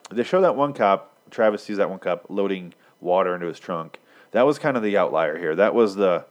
They 0.09 0.23
show 0.23 0.39
that 0.39 0.55
one 0.55 0.71
cop. 0.71 1.13
Travis 1.29 1.61
sees 1.61 1.75
that 1.75 1.89
one 1.89 1.99
cop 1.99 2.27
loading 2.29 2.73
water 3.01 3.35
into 3.35 3.47
his 3.47 3.59
trunk. 3.59 3.99
That 4.31 4.45
was 4.45 4.59
kind 4.59 4.77
of 4.77 4.83
the 4.83 4.97
outlier 4.97 5.37
here. 5.37 5.55
That 5.55 5.75
was 5.75 5.95
the 5.95 6.25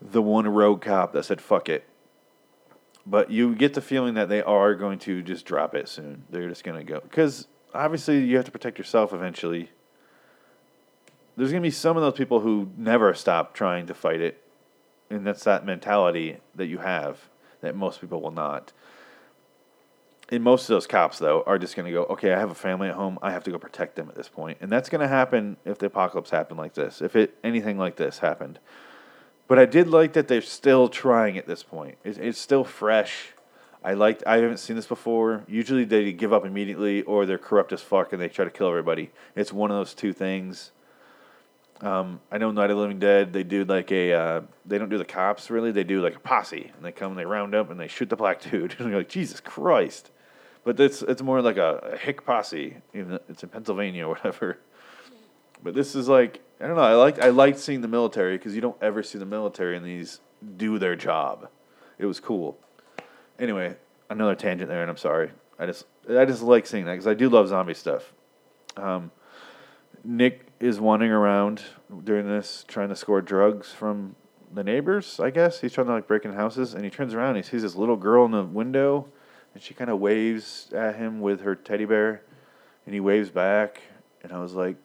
the 0.00 0.22
one 0.22 0.48
rogue 0.48 0.80
cop 0.80 1.12
that 1.12 1.26
said 1.26 1.42
"fuck 1.42 1.68
it." 1.68 1.84
but 3.06 3.30
you 3.30 3.54
get 3.54 3.74
the 3.74 3.82
feeling 3.82 4.14
that 4.14 4.30
they 4.30 4.42
are 4.42 4.74
going 4.74 4.98
to 5.00 5.20
just 5.20 5.44
drop 5.44 5.74
it 5.74 5.86
soon. 5.86 6.24
They're 6.30 6.48
just 6.48 6.64
going 6.64 6.78
to 6.78 6.90
go 6.90 7.00
because 7.00 7.46
obviously 7.74 8.24
you 8.24 8.36
have 8.36 8.46
to 8.46 8.50
protect 8.50 8.78
yourself 8.78 9.12
eventually. 9.12 9.68
There's 11.36 11.50
going 11.50 11.62
to 11.62 11.66
be 11.66 11.70
some 11.70 11.98
of 11.98 12.02
those 12.02 12.16
people 12.16 12.40
who 12.40 12.70
never 12.78 13.12
stop 13.12 13.52
trying 13.52 13.84
to 13.88 13.92
fight 13.92 14.22
it, 14.22 14.42
and 15.10 15.26
that's 15.26 15.44
that 15.44 15.66
mentality 15.66 16.38
that 16.54 16.68
you 16.68 16.78
have 16.78 17.28
that 17.64 17.76
most 17.76 18.00
people 18.00 18.20
will 18.20 18.30
not. 18.30 18.72
And 20.30 20.42
most 20.42 20.62
of 20.62 20.68
those 20.68 20.86
cops, 20.86 21.18
though, 21.18 21.42
are 21.46 21.58
just 21.58 21.76
going 21.76 21.86
to 21.86 21.92
go, 21.92 22.04
okay, 22.04 22.32
I 22.32 22.38
have 22.38 22.50
a 22.50 22.54
family 22.54 22.88
at 22.88 22.94
home. 22.94 23.18
I 23.20 23.30
have 23.30 23.44
to 23.44 23.50
go 23.50 23.58
protect 23.58 23.96
them 23.96 24.08
at 24.08 24.14
this 24.14 24.28
point. 24.28 24.58
And 24.60 24.70
that's 24.72 24.88
going 24.88 25.02
to 25.02 25.08
happen 25.08 25.58
if 25.64 25.78
the 25.78 25.86
apocalypse 25.86 26.30
happened 26.30 26.58
like 26.58 26.74
this, 26.74 27.02
if 27.02 27.14
it 27.14 27.36
anything 27.44 27.78
like 27.78 27.96
this 27.96 28.18
happened. 28.20 28.58
But 29.46 29.58
I 29.58 29.66
did 29.66 29.88
like 29.88 30.14
that 30.14 30.28
they're 30.28 30.40
still 30.40 30.88
trying 30.88 31.36
at 31.36 31.46
this 31.46 31.62
point. 31.62 31.98
It's, 32.04 32.16
it's 32.16 32.38
still 32.38 32.64
fresh. 32.64 33.28
I 33.84 33.92
liked. 33.92 34.22
I 34.26 34.38
haven't 34.38 34.58
seen 34.58 34.76
this 34.76 34.86
before. 34.86 35.44
Usually 35.46 35.84
they 35.84 36.10
give 36.12 36.32
up 36.32 36.46
immediately, 36.46 37.02
or 37.02 37.26
they're 37.26 37.36
corrupt 37.36 37.72
as 37.72 37.82
fuck 37.82 38.14
and 38.14 38.22
they 38.22 38.28
try 38.28 38.46
to 38.46 38.50
kill 38.50 38.68
everybody. 38.68 39.10
It's 39.36 39.52
one 39.52 39.70
of 39.70 39.76
those 39.76 39.92
two 39.92 40.14
things. 40.14 40.70
Um, 41.84 42.20
I 42.32 42.38
know 42.38 42.50
Night 42.50 42.70
of 42.70 42.76
the 42.76 42.80
Living 42.80 42.98
Dead. 42.98 43.34
They 43.34 43.42
do 43.42 43.64
like 43.66 43.92
a. 43.92 44.12
Uh, 44.14 44.40
they 44.64 44.78
don't 44.78 44.88
do 44.88 44.96
the 44.96 45.04
cops 45.04 45.50
really. 45.50 45.70
They 45.70 45.84
do 45.84 46.00
like 46.00 46.16
a 46.16 46.20
posse, 46.20 46.72
and 46.74 46.84
they 46.84 46.92
come 46.92 47.12
and 47.12 47.18
they 47.18 47.26
round 47.26 47.54
up 47.54 47.70
and 47.70 47.78
they 47.78 47.88
shoot 47.88 48.08
the 48.08 48.16
black 48.16 48.40
dude. 48.50 48.74
and 48.78 48.88
you're 48.88 48.98
like, 48.98 49.10
Jesus 49.10 49.38
Christ! 49.38 50.10
But 50.64 50.80
it's 50.80 51.02
it's 51.02 51.20
more 51.20 51.42
like 51.42 51.58
a, 51.58 51.90
a 51.92 51.96
hick 51.98 52.24
posse. 52.24 52.78
Even 52.94 53.18
it's 53.28 53.42
in 53.42 53.50
Pennsylvania 53.50 54.06
or 54.06 54.08
whatever. 54.14 54.58
But 55.62 55.74
this 55.74 55.94
is 55.94 56.08
like 56.08 56.40
I 56.58 56.66
don't 56.66 56.76
know. 56.76 56.82
I 56.82 56.94
like 56.94 57.20
I 57.20 57.28
liked 57.28 57.58
seeing 57.58 57.82
the 57.82 57.88
military 57.88 58.38
because 58.38 58.54
you 58.54 58.62
don't 58.62 58.82
ever 58.82 59.02
see 59.02 59.18
the 59.18 59.26
military 59.26 59.76
in 59.76 59.84
these 59.84 60.20
do 60.56 60.78
their 60.78 60.96
job. 60.96 61.50
It 61.98 62.06
was 62.06 62.18
cool. 62.18 62.56
Anyway, 63.38 63.76
another 64.08 64.34
tangent 64.34 64.70
there, 64.70 64.80
and 64.80 64.90
I'm 64.90 64.96
sorry. 64.96 65.32
I 65.58 65.66
just 65.66 65.84
I 66.08 66.24
just 66.24 66.40
like 66.40 66.66
seeing 66.66 66.86
that 66.86 66.92
because 66.92 67.06
I 67.06 67.12
do 67.12 67.28
love 67.28 67.48
zombie 67.48 67.74
stuff. 67.74 68.14
Um, 68.78 69.10
Nick 70.02 70.46
is 70.64 70.80
wandering 70.80 71.12
around 71.12 71.62
during 72.04 72.26
this, 72.26 72.64
trying 72.66 72.88
to 72.88 72.96
score 72.96 73.20
drugs 73.20 73.70
from 73.70 74.16
the 74.50 74.64
neighbors. 74.64 75.20
I 75.20 75.28
guess 75.28 75.60
he's 75.60 75.74
trying 75.74 75.88
to 75.88 75.92
like 75.92 76.06
break 76.06 76.24
in 76.24 76.32
houses, 76.32 76.72
and 76.72 76.82
he 76.84 76.90
turns 76.90 77.12
around. 77.12 77.36
And 77.36 77.44
he 77.44 77.50
sees 77.50 77.60
this 77.60 77.74
little 77.74 77.96
girl 77.96 78.24
in 78.24 78.30
the 78.30 78.42
window, 78.42 79.06
and 79.52 79.62
she 79.62 79.74
kind 79.74 79.90
of 79.90 80.00
waves 80.00 80.70
at 80.74 80.96
him 80.96 81.20
with 81.20 81.42
her 81.42 81.54
teddy 81.54 81.84
bear, 81.84 82.22
and 82.86 82.94
he 82.94 83.00
waves 83.00 83.28
back. 83.28 83.82
And 84.22 84.32
I 84.32 84.38
was 84.38 84.54
like, 84.54 84.76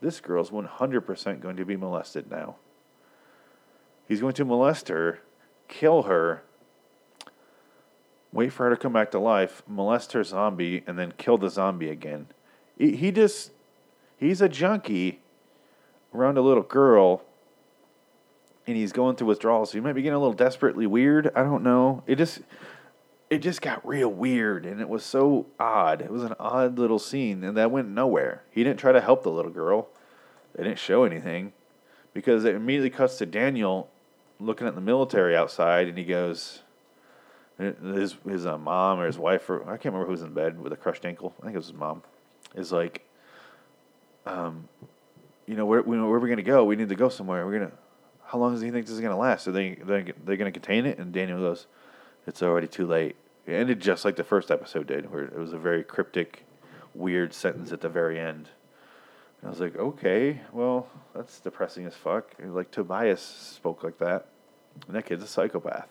this 0.00 0.18
girl's 0.20 0.50
100% 0.50 1.40
going 1.40 1.56
to 1.56 1.64
be 1.64 1.76
molested 1.76 2.28
now. 2.28 2.56
He's 4.08 4.20
going 4.20 4.34
to 4.34 4.44
molest 4.44 4.88
her, 4.88 5.20
kill 5.68 6.02
her, 6.04 6.42
wait 8.32 8.52
for 8.52 8.64
her 8.64 8.70
to 8.70 8.76
come 8.76 8.92
back 8.92 9.12
to 9.12 9.20
life, 9.20 9.62
molest 9.68 10.12
her 10.14 10.24
zombie, 10.24 10.82
and 10.84 10.98
then 10.98 11.12
kill 11.16 11.38
the 11.38 11.48
zombie 11.48 11.90
again. 11.90 12.26
He, 12.76 12.96
he 12.96 13.12
just, 13.12 13.52
he's 14.16 14.40
a 14.40 14.48
junkie 14.48 15.20
around 16.14 16.38
a 16.38 16.42
little 16.42 16.62
girl, 16.62 17.22
and 18.66 18.76
he's 18.76 18.92
going 18.92 19.16
through 19.16 19.28
withdrawals. 19.28 19.70
So 19.70 19.78
he 19.78 19.80
might 19.80 19.94
be 19.94 20.02
getting 20.02 20.16
a 20.16 20.18
little 20.18 20.34
desperately 20.34 20.86
weird. 20.86 21.30
I 21.34 21.42
don't 21.42 21.62
know. 21.62 22.02
It 22.06 22.16
just, 22.16 22.40
it 23.30 23.38
just 23.38 23.60
got 23.60 23.86
real 23.86 24.08
weird 24.08 24.64
and 24.64 24.80
it 24.80 24.88
was 24.88 25.04
so 25.04 25.46
odd. 25.58 26.00
It 26.00 26.10
was 26.10 26.22
an 26.22 26.34
odd 26.38 26.78
little 26.78 26.98
scene 26.98 27.44
and 27.44 27.56
that 27.56 27.70
went 27.70 27.88
nowhere. 27.88 28.42
He 28.50 28.64
didn't 28.64 28.78
try 28.78 28.92
to 28.92 29.00
help 29.00 29.22
the 29.22 29.30
little 29.30 29.50
girl. 29.50 29.88
They 30.54 30.64
didn't 30.64 30.78
show 30.78 31.04
anything 31.04 31.52
because 32.14 32.44
it 32.44 32.54
immediately 32.54 32.90
cuts 32.90 33.18
to 33.18 33.26
Daniel 33.26 33.88
looking 34.40 34.66
at 34.66 34.74
the 34.74 34.80
military 34.80 35.36
outside 35.36 35.88
and 35.88 35.98
he 35.98 36.04
goes, 36.04 36.62
his 37.58 38.16
his 38.26 38.46
uh, 38.46 38.56
mom 38.56 39.00
or 39.00 39.06
his 39.06 39.18
wife 39.18 39.50
or 39.50 39.62
I 39.64 39.76
can't 39.76 39.86
remember 39.86 40.06
who 40.06 40.12
was 40.12 40.22
in 40.22 40.32
bed 40.32 40.62
with 40.62 40.72
a 40.72 40.76
crushed 40.76 41.04
ankle. 41.04 41.34
I 41.40 41.42
think 41.42 41.54
it 41.54 41.58
was 41.58 41.66
his 41.66 41.76
mom. 41.76 42.02
Is 42.54 42.72
like, 42.72 43.04
um, 44.24 44.68
you 45.48 45.56
know, 45.56 45.64
where 45.64 45.82
where 45.82 45.98
are 45.98 46.18
we 46.20 46.28
gonna 46.28 46.42
go? 46.42 46.64
We 46.64 46.76
need 46.76 46.90
to 46.90 46.94
go 46.94 47.08
somewhere. 47.08 47.46
We're 47.46 47.58
gonna. 47.58 47.72
How 48.26 48.38
long 48.38 48.52
does 48.52 48.60
he 48.60 48.70
think 48.70 48.84
this 48.84 48.94
is 48.94 49.00
gonna 49.00 49.16
last? 49.16 49.48
Are 49.48 49.52
they 49.52 49.76
they 49.76 50.12
they 50.24 50.36
gonna 50.36 50.52
contain 50.52 50.84
it? 50.84 50.98
And 50.98 51.10
Daniel 51.10 51.38
goes, 51.38 51.66
"It's 52.26 52.42
already 52.42 52.68
too 52.68 52.86
late." 52.86 53.16
It 53.46 53.54
ended 53.54 53.80
just 53.80 54.04
like 54.04 54.16
the 54.16 54.24
first 54.24 54.50
episode 54.50 54.86
did, 54.86 55.10
where 55.10 55.24
it 55.24 55.38
was 55.38 55.54
a 55.54 55.58
very 55.58 55.82
cryptic, 55.82 56.44
weird 56.94 57.32
sentence 57.32 57.72
at 57.72 57.80
the 57.80 57.88
very 57.88 58.20
end. 58.20 58.50
And 59.40 59.48
I 59.48 59.50
was 59.50 59.58
like, 59.58 59.74
okay, 59.76 60.42
well, 60.52 60.88
that's 61.14 61.40
depressing 61.40 61.86
as 61.86 61.94
fuck. 61.94 62.34
Like 62.44 62.70
Tobias 62.70 63.22
spoke 63.22 63.82
like 63.82 63.96
that, 63.98 64.26
and 64.86 64.94
that 64.94 65.06
kid's 65.06 65.24
a 65.24 65.26
psychopath. 65.26 65.88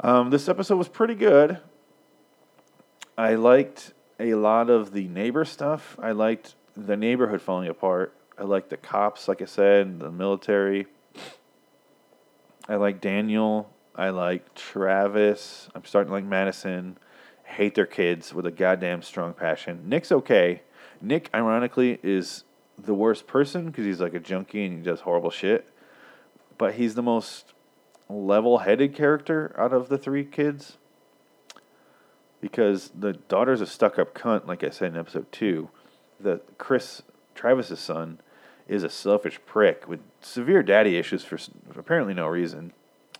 Um, 0.00 0.28
this 0.28 0.50
episode 0.50 0.76
was 0.76 0.88
pretty 0.88 1.14
good. 1.14 1.60
I 3.16 3.36
liked 3.36 3.94
a 4.20 4.34
lot 4.34 4.68
of 4.68 4.92
the 4.92 5.08
neighbor 5.08 5.46
stuff. 5.46 5.96
I 5.98 6.12
liked 6.12 6.56
the 6.76 6.96
neighborhood 6.96 7.42
falling 7.42 7.68
apart. 7.68 8.14
I 8.38 8.44
like 8.44 8.68
the 8.68 8.76
cops, 8.76 9.28
like 9.28 9.42
I 9.42 9.46
said, 9.46 10.00
the 10.00 10.10
military. 10.10 10.86
I 12.68 12.76
like 12.76 13.00
Daniel. 13.00 13.70
I 13.94 14.10
like 14.10 14.54
Travis. 14.54 15.68
I'm 15.74 15.84
starting 15.84 16.08
to 16.08 16.14
like 16.14 16.24
Madison. 16.24 16.96
Hate 17.44 17.74
their 17.74 17.86
kids 17.86 18.32
with 18.32 18.46
a 18.46 18.50
goddamn 18.50 19.02
strong 19.02 19.34
passion. 19.34 19.88
Nick's 19.88 20.10
okay. 20.10 20.62
Nick, 21.00 21.28
ironically, 21.34 21.98
is 22.02 22.44
the 22.78 22.94
worst 22.94 23.26
person 23.26 23.66
because 23.66 23.84
he's 23.84 24.00
like 24.00 24.14
a 24.14 24.20
junkie 24.20 24.64
and 24.64 24.78
he 24.78 24.82
does 24.82 25.00
horrible 25.00 25.30
shit. 25.30 25.68
But 26.56 26.74
he's 26.74 26.94
the 26.94 27.02
most 27.02 27.52
level 28.08 28.58
headed 28.58 28.94
character 28.94 29.54
out 29.58 29.72
of 29.72 29.88
the 29.88 29.98
three 29.98 30.24
kids. 30.24 30.78
Because 32.40 32.90
the 32.98 33.12
daughter's 33.12 33.60
a 33.60 33.66
stuck 33.66 33.98
up 33.98 34.14
cunt, 34.14 34.46
like 34.46 34.64
I 34.64 34.70
said 34.70 34.92
in 34.92 34.98
episode 34.98 35.30
two. 35.30 35.68
The 36.22 36.40
Chris, 36.58 37.02
Travis's 37.34 37.80
son, 37.80 38.20
is 38.68 38.84
a 38.84 38.88
selfish 38.88 39.40
prick 39.44 39.88
with 39.88 40.00
severe 40.20 40.62
daddy 40.62 40.96
issues 40.96 41.24
for 41.24 41.38
apparently 41.76 42.14
no 42.14 42.28
reason. 42.28 42.72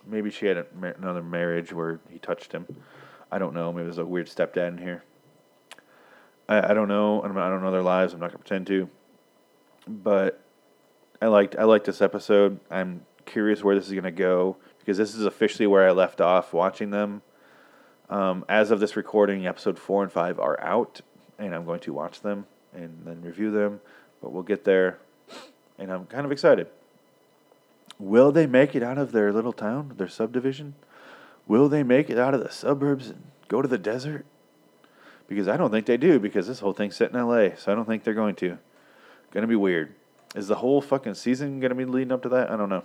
Maybe 0.07 0.31
she 0.31 0.47
had 0.47 0.57
a, 0.57 0.67
another 0.99 1.23
marriage 1.23 1.73
where 1.73 2.01
he 2.11 2.19
touched 2.19 2.53
him. 2.53 2.67
I 3.31 3.39
don't 3.39 3.55
know. 3.55 3.73
Maybe 3.73 3.85
there's 3.85 3.99
a 3.99 4.05
weird 4.05 4.29
stepdad 4.29 4.69
in 4.69 4.79
here. 4.79 5.05
I, 6.49 6.71
I 6.71 6.75
don't 6.75 6.89
know. 6.89 7.23
I 7.23 7.27
don't 7.27 7.63
know 7.63 7.71
their 7.71 7.83
lives. 7.83 8.13
I'm 8.13 8.21
not 8.21 8.29
gonna 8.29 8.39
pretend 8.39 8.67
to. 8.69 8.89
But 9.87 10.41
I 11.21 11.27
liked 11.27 11.57
I 11.57 11.65
liked 11.65 11.87
this 11.87 12.03
episode. 12.03 12.61
I'm 12.71 13.05
curious 13.27 13.65
where 13.65 13.75
this 13.75 13.89
is 13.89 13.95
gonna 13.95 14.11
go 14.11 14.57
because 14.79 14.97
this 14.97 15.15
is 15.15 15.25
officially 15.25 15.67
where 15.67 15.89
I 15.89 15.93
left 15.93 16.21
off 16.21 16.53
watching 16.53 16.91
them. 16.91 17.23
Um, 18.11 18.45
as 18.49 18.71
of 18.71 18.81
this 18.81 18.97
recording, 18.97 19.47
episode 19.47 19.79
four 19.79 20.03
and 20.03 20.13
five 20.13 20.39
are 20.39 20.61
out, 20.61 21.01
and 21.39 21.55
I'm 21.55 21.65
going 21.65 21.81
to 21.81 21.93
watch 21.93 22.21
them 22.21 22.47
and 22.75 23.03
then 23.05 23.23
review 23.23 23.51
them. 23.51 23.81
But 24.21 24.33
we'll 24.33 24.43
get 24.43 24.65
there, 24.65 24.99
and 25.79 25.93
I'm 25.93 26.07
kind 26.07 26.25
of 26.25 26.33
excited. 26.33 26.69
Will 27.99 28.33
they 28.33 28.47
make 28.47 28.75
it 28.75 28.83
out 28.83 28.99
of 28.99 29.13
their 29.13 29.33
little 29.33 29.53
town, 29.53 29.95
their 29.97 30.09
subdivision? 30.09 30.75
Will 31.47 31.69
they 31.69 31.83
make 31.83 32.09
it 32.11 32.19
out 32.19 32.35
of 32.35 32.43
the 32.43 32.51
suburbs 32.51 33.09
and 33.09 33.23
go 33.49 33.63
to 33.63 33.69
the 33.69 33.79
desert? 33.79 34.25
Because 35.29 35.49
I 35.49 35.57
don't 35.57 35.71
think 35.71 35.87
they 35.87 35.97
do, 35.97 36.19
because 36.19 36.47
this 36.47 36.61
whole 36.61 36.73
thing's 36.73 36.97
set 36.97 37.13
in 37.13 37.21
LA, 37.21 37.51
so 37.57 37.73
I 37.73 37.75
don't 37.75 37.87
think 37.87 38.05
they're 38.05 38.15
going 38.15 38.35
to. 38.37 38.59
Gonna 39.31 39.47
be 39.47 39.57
weird. 39.57 39.95
Is 40.35 40.49
the 40.49 40.57
whole 40.57 40.81
fucking 40.81 41.15
season 41.15 41.61
gonna 41.61 41.75
be 41.75 41.85
leading 41.85 42.13
up 42.13 42.23
to 42.23 42.29
that? 42.31 42.51
I 42.51 42.57
don't 42.57 42.69
know. 42.69 42.85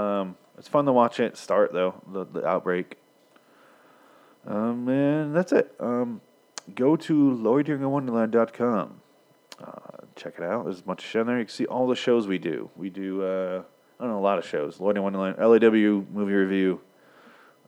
Um, 0.00 0.36
it's 0.58 0.68
fun 0.68 0.84
to 0.86 0.92
watch 0.92 1.20
it 1.20 1.36
start 1.36 1.72
though, 1.72 1.94
the, 2.10 2.24
the 2.24 2.46
outbreak. 2.46 2.96
Um, 4.46 4.88
and 4.88 5.34
that's 5.34 5.52
it. 5.52 5.74
Um, 5.78 6.20
go 6.74 6.96
to 6.96 7.14
loiteringinwonderland.com. 7.14 8.99
Uh, 9.62 10.06
check 10.16 10.34
it 10.38 10.44
out. 10.44 10.64
There's 10.64 10.80
a 10.80 10.82
bunch 10.82 11.04
of 11.04 11.10
shit 11.10 11.20
on 11.20 11.26
there. 11.26 11.38
You 11.38 11.44
can 11.44 11.52
see 11.52 11.66
all 11.66 11.86
the 11.86 11.96
shows 11.96 12.26
we 12.26 12.38
do. 12.38 12.70
We 12.76 12.90
do, 12.90 13.22
uh, 13.22 13.62
I 13.98 14.02
don't 14.04 14.12
know, 14.12 14.18
a 14.18 14.20
lot 14.20 14.38
of 14.38 14.46
shows. 14.46 14.80
Loitering 14.80 15.02
Wonderland, 15.02 15.36
LAW 15.38 16.04
movie 16.12 16.32
review, 16.32 16.80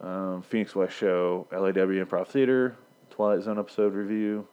um, 0.00 0.42
Phoenix 0.42 0.74
West 0.74 0.96
show, 0.96 1.46
LAW 1.52 1.70
Improv 1.70 2.28
Theater, 2.28 2.76
Twilight 3.10 3.42
Zone 3.42 3.58
episode 3.58 3.94
review. 3.94 4.46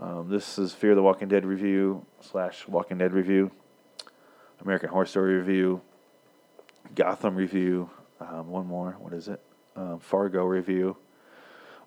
Um, 0.00 0.28
this 0.30 0.58
is 0.58 0.72
Fear 0.72 0.94
the 0.94 1.02
Walking 1.02 1.28
Dead 1.28 1.44
review 1.44 2.06
slash 2.20 2.66
Walking 2.68 2.98
Dead 2.98 3.12
review, 3.12 3.50
American 4.62 4.88
Horror 4.88 5.06
Story 5.06 5.34
review, 5.34 5.82
Gotham 6.94 7.34
review. 7.36 7.90
Um, 8.20 8.48
one 8.48 8.66
more. 8.66 8.96
What 8.98 9.12
is 9.12 9.28
it? 9.28 9.40
Um, 9.76 9.98
Fargo 9.98 10.44
review. 10.44 10.96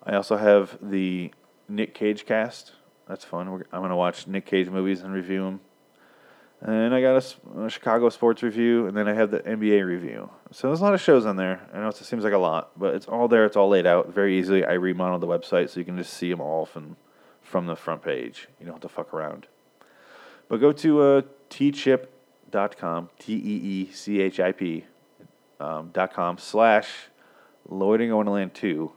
I 0.02 0.14
also 0.14 0.36
have 0.36 0.78
the 0.82 1.32
Nick 1.68 1.94
Cage 1.94 2.26
cast. 2.26 2.72
That's 3.08 3.24
fun. 3.24 3.50
We're, 3.50 3.62
I'm 3.72 3.88
to 3.88 3.96
watch 3.96 4.26
Nick 4.26 4.46
Cage 4.46 4.68
movies 4.68 5.02
and 5.02 5.12
review 5.12 5.44
them. 5.44 5.60
And 6.60 6.94
I 6.94 7.02
got 7.02 7.22
a, 7.22 7.60
a, 7.64 7.68
Chicago 7.68 8.08
sports 8.08 8.42
review, 8.42 8.86
and 8.86 8.96
then 8.96 9.06
I 9.06 9.12
have 9.12 9.30
the 9.30 9.40
NBA 9.40 9.84
review. 9.84 10.30
So 10.50 10.68
there's 10.68 10.80
a 10.80 10.84
lot 10.84 10.94
of 10.94 11.00
shows 11.00 11.26
on 11.26 11.36
there. 11.36 11.60
I 11.74 11.78
know 11.78 11.88
it 11.88 11.96
seems 11.96 12.24
like 12.24 12.32
a 12.32 12.38
lot, 12.38 12.70
but 12.78 12.94
it's 12.94 13.06
all 13.06 13.28
there. 13.28 13.44
It's 13.44 13.56
all 13.56 13.68
laid 13.68 13.86
out 13.86 14.14
very 14.14 14.38
easily. 14.38 14.64
I 14.64 14.72
remodeled 14.72 15.20
the 15.20 15.26
website 15.26 15.68
so 15.68 15.78
you 15.78 15.84
can 15.84 15.98
just 15.98 16.14
see 16.14 16.30
them 16.30 16.40
all 16.40 16.64
from 16.64 16.96
from 17.42 17.66
the 17.66 17.76
front 17.76 18.02
page. 18.02 18.48
You 18.58 18.64
don't 18.64 18.76
have 18.76 18.82
to 18.82 18.88
fuck 18.88 19.12
around. 19.12 19.46
But 20.48 20.56
go 20.58 20.72
to 20.72 21.02
uh, 21.02 21.22
teechip.com, 21.50 23.10
T 23.18 23.34
E 23.34 23.36
E 23.36 23.92
C 23.92 24.22
H 24.22 24.40
I 24.40 24.52
P 24.52 24.84
um, 25.60 25.90
dot 25.92 26.14
com 26.14 26.38
slash 26.38 27.08
Loitering 27.68 28.14
Wonderland 28.14 28.54
2. 28.54 28.90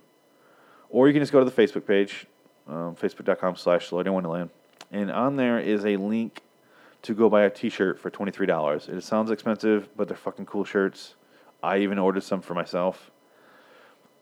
Or 0.90 1.08
you 1.08 1.14
can 1.14 1.22
just 1.22 1.32
go 1.32 1.40
to 1.44 1.50
the 1.50 1.52
Facebook 1.52 1.86
page, 1.86 2.26
um, 2.68 2.96
facebook.com 2.96 3.56
slash 3.56 3.92
Loitering 3.92 4.14
Wonderland. 4.14 4.50
And 4.92 5.12
on 5.12 5.36
there 5.36 5.60
is 5.60 5.86
a 5.86 5.98
link 5.98 6.42
to 7.04 7.14
go 7.14 7.30
buy 7.30 7.44
a 7.44 7.50
T-shirt 7.50 8.00
for 8.00 8.10
twenty 8.10 8.32
three 8.32 8.48
dollars. 8.48 8.88
It 8.88 9.02
sounds 9.02 9.32
expensive, 9.32 9.90
but 9.96 10.08
they're 10.08 10.18
fucking 10.18 10.46
cool 10.46 10.64
shirts. 10.64 11.16
I 11.62 11.80
even 11.80 12.00
ordered 12.00 12.24
some 12.24 12.42
for 12.42 12.54
myself. 12.54 13.12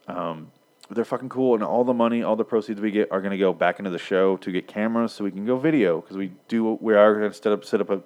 Um, 0.08 0.50
they're 0.88 1.04
fucking 1.04 1.28
cool, 1.28 1.54
and 1.54 1.64
all 1.64 1.84
the 1.84 1.94
money, 1.94 2.22
all 2.22 2.36
the 2.36 2.44
proceeds 2.44 2.80
we 2.80 2.90
get 2.90 3.10
are 3.10 3.20
gonna 3.20 3.38
go 3.38 3.52
back 3.52 3.78
into 3.78 3.90
the 3.90 3.98
show 3.98 4.36
to 4.38 4.52
get 4.52 4.68
cameras 4.68 5.12
so 5.12 5.24
we 5.24 5.30
can 5.30 5.44
go 5.44 5.56
video 5.56 6.00
because 6.00 6.16
we 6.16 6.32
do 6.48 6.78
we 6.80 6.94
are 6.94 7.14
gonna 7.14 7.32
set 7.32 7.52
up 7.52 7.64
set 7.64 7.80
up 7.80 7.90
a 7.90 8.00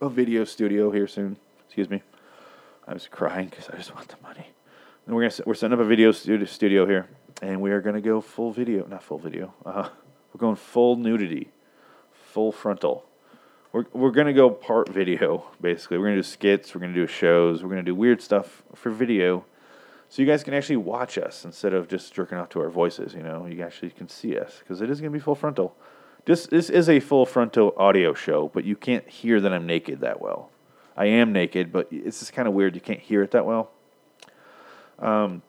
a 0.00 0.08
video 0.08 0.44
studio 0.44 0.90
here 0.90 1.06
soon. 1.06 1.36
Excuse 1.66 1.90
me. 1.90 2.02
I 2.86 2.92
was 2.92 3.08
crying 3.08 3.48
because 3.48 3.68
I 3.68 3.76
just 3.76 3.94
want 3.94 4.08
the 4.08 4.16
money. 4.22 4.46
And 5.06 5.14
we're 5.14 5.28
gonna 5.28 5.42
we're 5.46 5.54
setting 5.54 5.74
up 5.74 5.80
a 5.80 5.84
video 5.84 6.12
studio 6.12 6.86
here, 6.86 7.08
and 7.42 7.60
we 7.60 7.70
are 7.70 7.80
gonna 7.80 8.00
go 8.00 8.20
full 8.20 8.52
video, 8.52 8.86
not 8.86 9.02
full 9.02 9.18
video. 9.18 9.54
Uh, 9.64 9.88
we're 10.32 10.38
going 10.38 10.56
full 10.56 10.96
nudity, 10.96 11.50
full 12.12 12.52
frontal 12.52 13.06
we're 13.76 13.84
we're 13.92 14.10
gonna 14.10 14.32
go 14.32 14.48
part 14.48 14.88
video 14.88 15.44
basically. 15.60 15.98
We're 15.98 16.06
gonna 16.06 16.16
do 16.16 16.22
skits. 16.22 16.74
We're 16.74 16.80
gonna 16.80 16.94
do 16.94 17.06
shows. 17.06 17.62
We're 17.62 17.68
gonna 17.68 17.82
do 17.82 17.94
weird 17.94 18.22
stuff 18.22 18.62
for 18.74 18.90
video, 18.90 19.44
so 20.08 20.22
you 20.22 20.28
guys 20.28 20.42
can 20.42 20.54
actually 20.54 20.78
watch 20.78 21.18
us 21.18 21.44
instead 21.44 21.74
of 21.74 21.86
just 21.86 22.14
jerking 22.14 22.38
off 22.38 22.48
to 22.50 22.60
our 22.60 22.70
voices. 22.70 23.12
You 23.12 23.22
know, 23.22 23.46
you 23.46 23.62
actually 23.62 23.90
can 23.90 24.08
see 24.08 24.38
us 24.38 24.60
because 24.60 24.80
it 24.80 24.88
is 24.88 25.00
gonna 25.00 25.10
be 25.10 25.18
full 25.18 25.34
frontal. 25.34 25.76
This 26.24 26.46
this 26.46 26.70
is 26.70 26.88
a 26.88 27.00
full 27.00 27.26
frontal 27.26 27.74
audio 27.76 28.14
show, 28.14 28.50
but 28.54 28.64
you 28.64 28.76
can't 28.76 29.06
hear 29.08 29.40
that 29.42 29.52
I'm 29.52 29.66
naked 29.66 30.00
that 30.00 30.22
well. 30.22 30.50
I 30.96 31.06
am 31.06 31.32
naked, 31.32 31.70
but 31.70 31.88
it's 31.90 32.20
just 32.20 32.32
kind 32.32 32.48
of 32.48 32.54
weird. 32.54 32.74
You 32.74 32.80
can't 32.80 33.00
hear 33.00 33.22
it 33.22 33.32
that 33.32 33.44
well. 33.44 33.70
Um, 34.98 35.42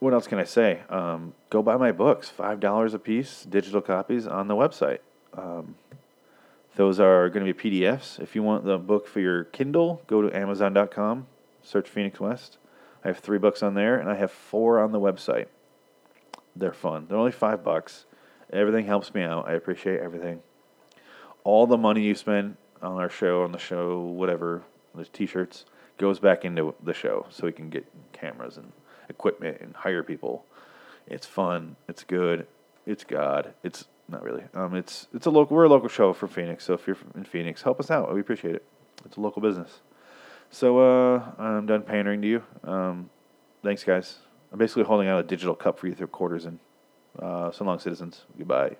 what 0.00 0.12
else 0.12 0.26
can 0.26 0.38
I 0.38 0.44
say? 0.44 0.80
Um, 0.88 1.34
go 1.50 1.62
buy 1.62 1.76
my 1.76 1.92
books, 1.92 2.28
five 2.28 2.60
dollars 2.60 2.94
a 2.94 2.98
piece, 2.98 3.44
digital 3.44 3.80
copies 3.80 4.26
on 4.26 4.48
the 4.48 4.54
website. 4.54 4.98
Um, 5.34 5.74
those 6.76 7.00
are 7.00 7.28
going 7.28 7.44
to 7.44 7.52
be 7.52 7.70
PDFs. 7.70 8.20
If 8.20 8.36
you 8.36 8.42
want 8.42 8.64
the 8.64 8.78
book 8.78 9.08
for 9.08 9.20
your 9.20 9.44
Kindle, 9.44 10.02
go 10.06 10.22
to 10.22 10.36
Amazon.com, 10.36 11.26
search 11.62 11.88
Phoenix 11.88 12.20
West. 12.20 12.58
I 13.04 13.08
have 13.08 13.18
three 13.18 13.38
books 13.38 13.62
on 13.62 13.74
there, 13.74 13.98
and 13.98 14.08
I 14.08 14.14
have 14.14 14.30
four 14.30 14.78
on 14.78 14.92
the 14.92 15.00
website. 15.00 15.46
They're 16.54 16.72
fun. 16.72 17.06
They're 17.08 17.18
only 17.18 17.32
five 17.32 17.64
bucks. 17.64 18.04
Everything 18.52 18.86
helps 18.86 19.12
me 19.12 19.22
out. 19.22 19.48
I 19.48 19.54
appreciate 19.54 20.00
everything. 20.00 20.40
All 21.44 21.66
the 21.66 21.76
money 21.76 22.02
you 22.02 22.14
spend 22.14 22.56
on 22.80 22.96
our 22.96 23.10
show, 23.10 23.42
on 23.42 23.52
the 23.52 23.58
show, 23.58 23.98
whatever, 24.00 24.62
the 24.94 25.04
t-shirts, 25.04 25.64
goes 25.98 26.18
back 26.20 26.44
into 26.44 26.74
the 26.82 26.94
show 26.94 27.26
so 27.28 27.46
we 27.46 27.52
can 27.52 27.70
get 27.70 27.86
cameras 28.12 28.56
and 28.56 28.72
equipment 29.08 29.58
and 29.60 29.74
hire 29.76 30.02
people. 30.02 30.44
It's 31.06 31.26
fun. 31.26 31.76
It's 31.88 32.04
good. 32.04 32.46
It's 32.86 33.04
God. 33.04 33.54
It's 33.62 33.86
not 34.08 34.22
really. 34.22 34.44
Um, 34.54 34.74
it's 34.74 35.08
it's 35.14 35.26
a 35.26 35.30
local. 35.30 35.56
We're 35.56 35.64
a 35.64 35.68
local 35.68 35.88
show 35.88 36.12
from 36.12 36.28
Phoenix, 36.30 36.64
so 36.64 36.74
if 36.74 36.86
you're 36.86 36.96
in 37.14 37.24
Phoenix, 37.24 37.62
help 37.62 37.80
us 37.80 37.90
out. 37.90 38.12
We 38.14 38.20
appreciate 38.20 38.54
it. 38.54 38.64
It's 39.04 39.16
a 39.16 39.20
local 39.20 39.42
business. 39.42 39.80
So 40.50 40.78
uh, 40.78 41.22
I'm 41.38 41.66
done 41.66 41.82
pandering 41.82 42.22
to 42.22 42.28
you. 42.28 42.42
Um, 42.64 43.10
thanks, 43.62 43.84
guys. 43.84 44.18
I'm 44.50 44.58
basically 44.58 44.84
holding 44.84 45.08
out 45.08 45.20
a 45.20 45.22
digital 45.22 45.54
cup 45.54 45.78
for 45.78 45.86
you 45.88 45.94
throw 45.94 46.06
quarters 46.06 46.46
and 46.46 46.58
Uh, 47.18 47.50
so 47.50 47.64
long, 47.64 47.78
citizens. 47.78 48.24
Goodbye. 48.38 48.76